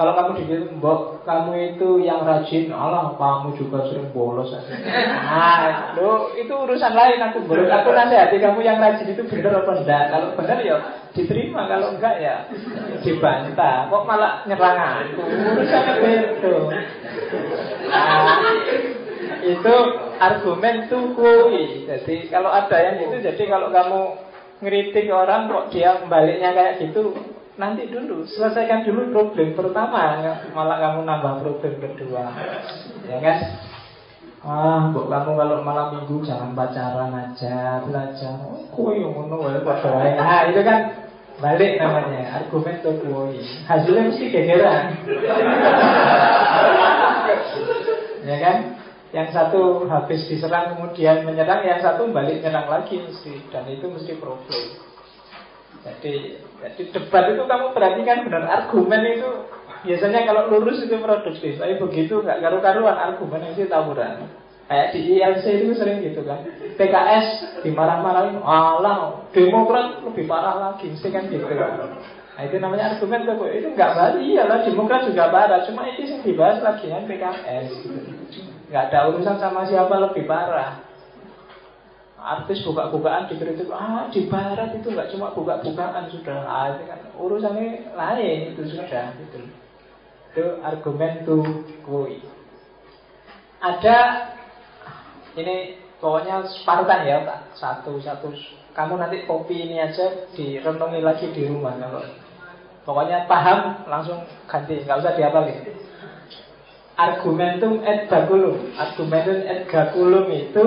Kalau 0.00 0.16
kamu 0.16 0.32
dibilang, 0.40 0.80
mbok 0.80 1.28
kamu 1.28 1.76
itu 1.76 2.00
yang 2.00 2.24
rajin, 2.24 2.72
Allah 2.72 3.12
kamu 3.20 3.52
juga 3.60 3.84
sering 3.84 4.08
bolos. 4.16 4.48
Nah, 4.48 5.92
lo 5.92 6.32
itu 6.40 6.48
urusan 6.48 6.96
lain 6.96 7.20
aku 7.20 7.44
bolos. 7.44 7.68
Aku 7.68 7.92
nanti 7.92 8.16
hati 8.16 8.40
kamu 8.40 8.64
yang 8.64 8.80
rajin 8.80 9.12
itu 9.12 9.28
benar 9.28 9.60
apa 9.60 9.76
enggak? 9.76 10.04
Kalau 10.08 10.28
benar 10.40 10.58
ya 10.64 10.76
diterima, 11.12 11.68
kalau 11.68 11.92
enggak 11.92 12.16
ya 12.16 12.48
dibantah. 13.04 13.92
Kok 13.92 14.04
malah 14.08 14.40
nyerang 14.48 14.80
aku? 14.80 15.20
Urusannya 15.20 15.92
itu. 16.32 16.54
Nah, 17.92 18.40
itu 19.44 19.74
argumen 20.16 20.88
tuh 20.88 21.12
kui. 21.12 21.84
Jadi 21.84 22.32
kalau 22.32 22.48
ada 22.48 22.76
yang 22.80 23.04
itu, 23.04 23.20
jadi 23.20 23.42
kalau 23.52 23.68
kamu 23.68 24.02
ngeritik 24.64 25.12
orang 25.12 25.52
kok 25.52 25.68
dia 25.76 26.08
baliknya 26.08 26.56
kayak 26.56 26.88
gitu, 26.88 27.36
Nanti 27.60 27.92
dulu, 27.92 28.24
selesaikan 28.24 28.88
dulu 28.88 29.12
problem 29.12 29.52
pertama 29.52 30.16
Malah 30.56 30.80
kamu 30.80 31.04
nambah 31.04 31.44
problem 31.44 31.76
kedua 31.76 32.32
Ya 33.04 33.20
kan? 33.20 33.38
Ah, 34.40 34.88
bu 34.88 35.04
kamu 35.04 35.36
kalau 35.36 35.60
malam 35.60 36.00
minggu 36.00 36.24
jangan 36.24 36.56
pacaran 36.56 37.12
aja, 37.12 37.84
belajar. 37.84 38.40
Oh, 38.72 38.88
yang 38.88 39.12
ngono 39.12 39.36
wae 39.36 39.60
Nah, 40.16 40.48
itu 40.48 40.64
kan 40.64 40.96
balik 41.44 41.76
namanya 41.76 42.40
argumen 42.40 42.80
kue. 42.80 43.36
Hasilnya 43.68 44.08
mesti 44.08 44.24
gegeran. 44.32 44.96
ya 48.24 48.36
kan? 48.40 48.56
Yang 49.12 49.28
satu 49.36 49.84
habis 49.92 50.24
diserang 50.24 50.72
kemudian 50.72 51.20
menyerang, 51.28 51.60
yang 51.60 51.84
satu 51.84 52.08
balik 52.08 52.40
menyerang 52.40 52.72
lagi 52.72 52.96
mesti 52.96 53.44
dan 53.52 53.68
itu 53.68 53.92
mesti 53.92 54.16
problem. 54.16 54.89
Jadi, 55.80 56.36
jadi 56.60 56.82
debat 56.92 57.24
itu 57.32 57.42
kamu 57.48 57.66
perhatikan 57.72 58.28
benar 58.28 58.44
argumen 58.44 59.00
itu 59.16 59.30
biasanya 59.80 60.28
kalau 60.28 60.52
lurus 60.52 60.84
itu 60.84 60.92
produktif, 61.00 61.56
tapi 61.56 61.80
begitu 61.80 62.20
nggak 62.20 62.40
karu-karuan 62.44 62.96
argumen 63.00 63.48
itu 63.56 63.64
tawuran. 63.64 64.28
Kayak 64.70 64.88
di 64.94 65.00
ILC 65.18 65.44
itu 65.50 65.72
sering 65.74 65.98
gitu 66.04 66.22
kan. 66.22 66.46
PKS 66.78 67.58
dimarah-marahin, 67.66 68.38
Allah, 68.44 69.26
Demokrat 69.34 69.98
lebih 70.06 70.30
parah 70.30 70.62
lagi, 70.62 70.94
mesti 70.94 71.10
kan 71.10 71.26
gitu 71.26 71.42
kan. 71.42 71.96
Nah 72.38 72.42
itu 72.46 72.56
namanya 72.62 72.94
argumen 72.94 73.26
tuh, 73.26 73.50
itu 73.50 73.68
nggak 73.74 73.90
balik, 73.98 74.22
iyalah 74.22 74.62
Demokrat 74.62 75.10
juga 75.10 75.32
parah, 75.32 75.66
cuma 75.66 75.90
itu 75.90 76.06
yang 76.06 76.22
dibahas 76.22 76.62
lagi 76.62 76.86
kan 76.86 77.02
PKS. 77.08 77.68
Nggak 78.70 78.84
ada 78.92 78.98
urusan 79.10 79.36
sama 79.42 79.66
siapa 79.66 79.96
lebih 79.96 80.28
parah. 80.30 80.89
Artis 82.20 82.60
buka-bukaan 82.68 83.32
dikritik, 83.32 83.72
ah 83.72 84.12
di 84.12 84.28
barat 84.28 84.76
itu 84.76 84.92
nggak 84.92 85.08
cuma 85.16 85.32
buka-bukaan 85.32 86.12
sudah, 86.12 86.40
ah, 86.44 86.66
itu 86.76 86.84
kan 86.84 87.00
urusannya 87.16 87.96
lain 87.96 88.52
itu 88.52 88.62
sudah 88.76 89.16
gitu. 89.16 89.40
Itu 90.30 90.44
argumen 90.60 91.24
tuh 91.24 91.64
kui. 91.82 92.20
Ada 93.60 93.98
ini 95.36 95.80
pokoknya 95.98 96.44
Spartan 96.60 97.08
ya 97.08 97.24
Pak. 97.24 97.38
Satu 97.56 97.98
satu. 98.00 98.32
Kamu 98.70 99.02
nanti 99.02 99.26
kopi 99.26 99.66
ini 99.66 99.82
aja 99.82 100.30
direnungi 100.32 101.02
lagi 101.02 101.34
di 101.34 101.42
rumah 101.50 101.74
kalau 101.74 102.06
pokoknya 102.86 103.26
paham 103.26 103.82
langsung 103.90 104.22
ganti, 104.46 104.86
nggak 104.86 105.00
usah 105.02 105.12
diapalin. 105.18 105.58
Argumentum 106.94 107.80
et 107.82 108.06
baculum. 108.06 108.76
Argumentum 108.76 109.38
et 109.42 109.66
baculum 109.66 110.26
itu 110.30 110.66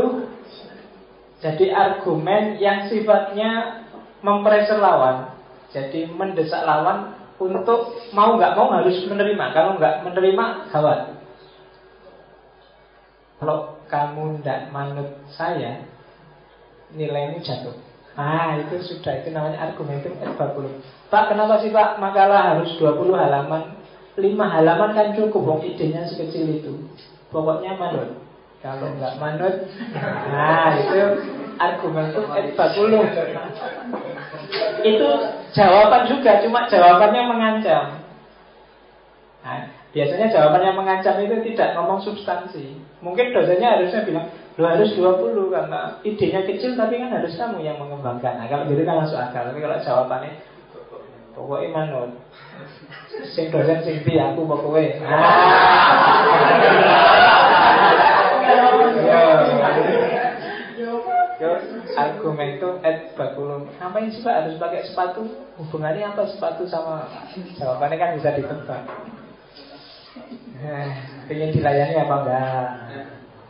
jadi 1.44 1.76
argumen 1.76 2.56
yang 2.64 2.88
sifatnya 2.88 3.84
mempreser 4.24 4.80
lawan. 4.80 5.36
Jadi 5.76 6.08
mendesak 6.08 6.64
lawan 6.64 7.20
untuk 7.36 8.00
mau 8.16 8.40
nggak 8.40 8.56
mau 8.56 8.72
harus 8.72 9.04
menerima. 9.04 9.52
Kalau 9.52 9.76
nggak 9.76 10.08
menerima, 10.08 10.46
gawat. 10.72 11.20
Kalau 13.44 13.76
kamu 13.92 14.40
tidak 14.40 14.72
manut 14.72 15.20
saya, 15.36 15.84
nilaimu 16.96 17.44
jatuh. 17.44 17.76
Ah, 18.16 18.56
itu 18.64 18.80
sudah, 18.80 19.20
itu 19.20 19.36
namanya 19.36 19.68
argumentum 19.68 20.16
baculum. 20.40 20.80
Pak, 21.12 21.34
kenapa 21.34 21.60
sih 21.60 21.76
Pak 21.76 22.00
makalah 22.00 22.56
harus 22.56 22.72
20 22.80 23.20
halaman? 23.20 23.84
5 24.16 24.24
halaman 24.32 24.96
kan 24.96 25.08
cukup, 25.18 25.44
wong 25.44 25.62
idenya 25.66 26.08
sekecil 26.08 26.62
itu. 26.62 26.72
Pokoknya 27.34 27.76
manut. 27.76 28.23
Kalau 28.64 28.96
nggak 28.96 29.20
manut, 29.20 29.68
nah 30.32 30.72
itu 30.72 31.04
argumentum 31.60 32.32
et 32.32 32.56
baculum. 32.56 33.04
Itu 34.88 35.10
jawaban 35.52 36.08
juga, 36.08 36.40
cuma 36.40 36.64
jawabannya 36.72 37.28
mengancam. 37.28 38.08
Nah, 39.44 39.68
biasanya 39.92 40.32
jawabannya 40.32 40.80
mengancam 40.80 41.20
itu 41.28 41.44
tidak 41.52 41.76
ngomong 41.76 42.08
substansi. 42.08 42.80
Mungkin 43.04 43.36
dosennya 43.36 43.76
harusnya 43.76 44.08
bilang, 44.08 44.32
lo 44.56 44.72
harus 44.72 44.96
20 44.96 45.52
karena 45.52 46.00
idenya 46.08 46.48
kecil 46.48 46.80
tapi 46.80 47.04
kan 47.04 47.12
harus 47.12 47.36
kamu 47.36 47.68
yang 47.68 47.76
mengembangkan. 47.84 48.40
Nah, 48.40 48.48
kalau 48.48 48.64
gitu 48.72 48.88
kan 48.88 49.04
masuk 49.04 49.20
akal. 49.20 49.52
Tapi 49.52 49.60
kalau 49.60 49.76
jawabannya 49.84 50.40
pokoknya 51.36 51.68
manut. 51.76 52.16
Sing 53.36 53.52
dosen 53.52 53.84
sing 53.84 54.00
aku 54.08 54.48
pokoknya. 54.48 55.04
Yo, 55.04 55.20
argumen 61.98 62.58
itu 62.58 62.70
et 62.84 63.16
bakulum. 63.18 63.70
Ngapain 63.80 64.10
sih 64.10 64.22
pak 64.22 64.36
harus 64.44 64.60
pakai 64.60 64.86
sepatu? 64.88 65.24
Hubungannya 65.60 66.10
apa 66.10 66.30
sepatu 66.30 66.66
sama 66.70 67.08
jawabannya 67.60 67.98
kan 67.98 68.18
bisa 68.18 68.36
ditebak. 68.36 68.82
Eh, 70.64 70.90
ingin 71.34 71.56
dilayani 71.58 71.96
apa 72.00 72.16
enggak? 72.24 72.68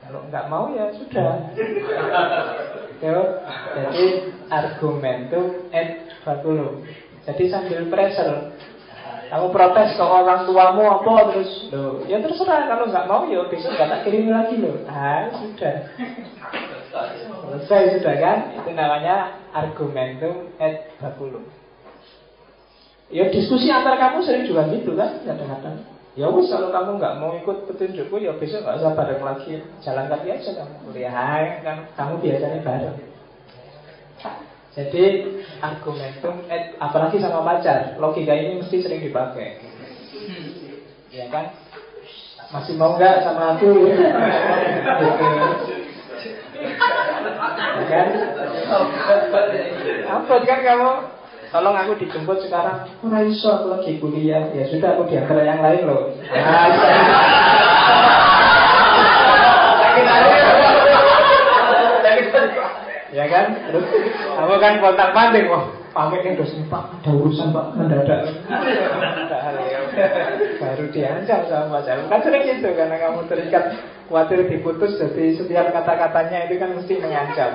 Kalau 0.03 0.19
enggak 0.27 0.45
mau 0.49 0.65
ya 0.71 0.85
sudah. 0.95 1.33
Jadi 3.03 4.05
argumen 4.47 5.17
itu 5.27 5.41
et 5.75 5.89
bakulum. 6.23 6.83
Jadi 7.23 7.43
sambil 7.47 7.87
pressure 7.87 8.51
kamu 9.33 9.49
protes 9.49 9.97
ke 9.97 10.05
orang 10.05 10.45
tuamu 10.45 10.85
apa 10.85 11.33
terus 11.33 11.49
lo 11.73 12.05
ya 12.05 12.21
terserah 12.21 12.69
kalau 12.69 12.85
nggak 12.85 13.09
mau 13.09 13.25
ya 13.25 13.41
besok 13.49 13.73
nggak 13.73 13.89
tak 13.89 14.01
kirim 14.05 14.29
lagi 14.29 14.61
loh 14.61 14.77
ah 14.85 15.25
sudah 15.33 15.89
selesai 16.93 17.99
sudah 17.99 18.15
kan 18.21 18.37
itu 18.53 18.69
namanya 18.77 19.33
argumentum 19.49 20.53
et 20.61 20.93
baculum 21.01 21.41
ya 23.09 23.33
diskusi 23.33 23.73
antar 23.73 23.97
kamu 23.97 24.21
sering 24.21 24.45
juga 24.45 24.69
gitu 24.69 24.93
kan 24.93 25.25
kadang-kadang 25.25 25.89
ya 26.13 26.29
wis 26.29 26.53
kalau 26.53 26.69
kamu 26.69 27.01
nggak 27.01 27.17
mau 27.17 27.33
ikut 27.33 27.65
petunjukku 27.65 28.21
ya 28.21 28.37
besok 28.37 28.61
nggak 28.61 28.77
usah 28.77 28.93
bareng 28.93 29.25
lagi 29.25 29.57
jalan 29.81 30.05
kaki 30.05 30.29
aja 30.29 30.49
kamu 30.53 30.73
kuliah 30.85 31.41
kan 31.65 31.77
kamu 31.97 32.13
biasanya 32.21 32.61
bareng 32.61 32.97
jadi 34.73 35.21
argumentum, 35.61 36.49
eh, 36.49 36.73
apalagi 36.81 37.21
sama 37.21 37.45
pacar, 37.45 37.93
logika 38.01 38.33
ini 38.33 38.57
mesti 38.57 38.81
sering 38.81 39.05
dipakai. 39.05 39.61
Ya 41.13 41.29
kan? 41.29 41.53
Masih 42.49 42.73
mau 42.81 42.97
nggak 42.97 43.21
sama 43.21 43.53
aku? 43.53 43.69
gitu. 43.85 44.01
Kan? 47.89 48.07
Kan 50.28 50.59
kamu? 50.64 50.91
Tolong 51.53 51.76
aku 51.78 51.93
dijemput 52.01 52.41
sekarang. 52.41 52.89
Oh, 53.05 53.14
iso 53.22 53.49
aku 53.53 53.78
lagi 53.78 54.01
kuliah. 54.01 54.49
Ya 54.57 54.66
sudah 54.66 54.97
aku 54.97 55.05
diantar 55.05 55.38
yang 55.45 55.61
lain 55.61 55.86
loh. 55.86 56.09
Ya 63.14 63.26
kan? 63.30 63.45
Terus 63.70 63.86
kamu 64.34 64.55
kan 64.57 64.74
kontak 64.82 65.09
panting, 65.14 65.45
wah 65.45 65.82
pamit 65.93 66.25
nih 66.25 66.33
dosen 66.33 66.65
pak, 66.67 66.89
ada 66.99 67.11
urusan 67.13 67.53
pak 67.53 67.65
mendadak. 67.77 68.21
Padahal 68.49 69.55
ya 69.61 69.79
baru 70.57 70.85
diancam 70.89 71.41
sama 71.45 71.79
pacar. 71.79 72.09
Kan 72.09 72.19
sering 72.25 72.43
itu 72.49 72.69
karena 72.73 72.97
kamu 72.97 73.29
terikat 73.29 73.77
khawatir 74.09 74.49
diputus, 74.49 74.97
jadi 74.97 75.37
setiap 75.37 75.69
kata-katanya 75.69 76.49
itu 76.49 76.57
kan 76.57 76.73
mesti 76.73 76.93
mengancam. 76.97 77.51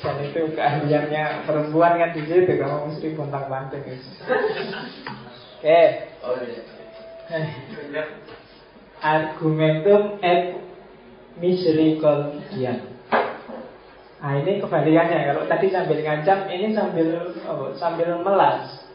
Dan 0.00 0.16
itu 0.22 0.40
keahliannya 0.54 1.42
perempuan 1.50 1.98
kan 1.98 2.14
di 2.14 2.22
situ, 2.30 2.52
kamu 2.62 2.94
mesti 2.94 3.06
kontak 3.18 3.50
panting. 3.50 3.82
Oke. 5.58 5.82
Argumentum 9.02 10.22
et 10.22 10.62
misericordiam. 11.42 12.95
Nah 14.16 14.32
ini 14.40 14.64
kebalikannya. 14.64 15.28
Kalau 15.28 15.42
tadi 15.44 15.66
sambil 15.68 15.98
ngancam 16.00 16.38
Ini 16.48 16.72
sambil 16.72 17.08
oh, 17.44 17.68
sambil 17.76 18.08
melas. 18.24 18.86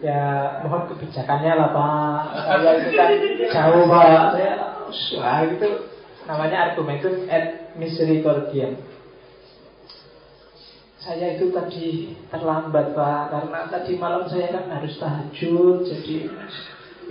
Ya 0.00 0.58
mohon 0.64 0.88
kebijakannya 0.88 1.52
lah 1.58 1.68
Pak. 1.74 2.22
Saya 2.46 2.70
itu 2.78 2.90
kan 2.96 3.10
jauh 3.52 3.84
Pak. 3.90 4.24
Saya 4.34 4.52
Wah 4.88 5.44
itu 5.44 5.68
namanya 6.24 6.72
argumentum 6.72 7.28
et 7.28 7.76
misericordiam. 7.76 8.80
Saya 10.96 11.36
itu 11.36 11.52
tadi 11.52 12.16
terlambat 12.32 12.96
Pak. 12.96 13.22
Karena 13.28 13.60
tadi 13.68 13.92
malam 14.00 14.24
saya 14.24 14.48
kan 14.48 14.64
harus 14.72 14.96
tahajud 14.96 15.84
Jadi 15.84 16.30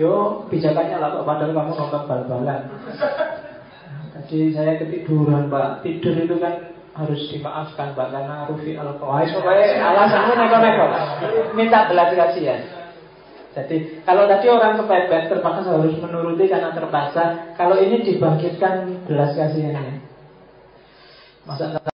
Yo 0.01 0.45
kebijakannya 0.47 0.97
lah 0.97 1.09
Pak. 1.21 1.23
Padahal 1.25 1.53
kamu 1.53 1.71
nonton 1.77 2.03
bal-balan. 2.09 2.61
Tadi 4.17 4.39
saya 4.57 4.81
ketiduran 4.81 5.53
Pak. 5.53 5.85
Tidur 5.85 6.15
itu 6.17 6.35
kan 6.41 6.76
harus 6.97 7.21
dimaafkan 7.29 7.93
Mbak 7.93 8.07
karena 8.09 8.35
Rufi 8.49 8.73
al 8.73 8.97
Qawais 8.97 9.29
pokoknya 9.29 9.85
alasannya 9.85 10.33
neko-neko. 10.33 10.85
Minta 11.53 11.85
belas 11.85 12.09
kasihan. 12.17 12.61
Jadi 13.53 14.01
kalau 14.05 14.25
tadi 14.25 14.49
orang 14.49 14.81
kepepet 14.81 15.29
terpaksa 15.29 15.77
harus 15.77 15.97
menuruti 16.01 16.45
karena 16.49 16.73
terpaksa. 16.73 17.53
Kalau 17.53 17.77
ini 17.77 18.01
dibangkitkan 18.01 19.05
belas 19.05 19.37
kasihannya 19.37 20.07
masa 21.47 21.79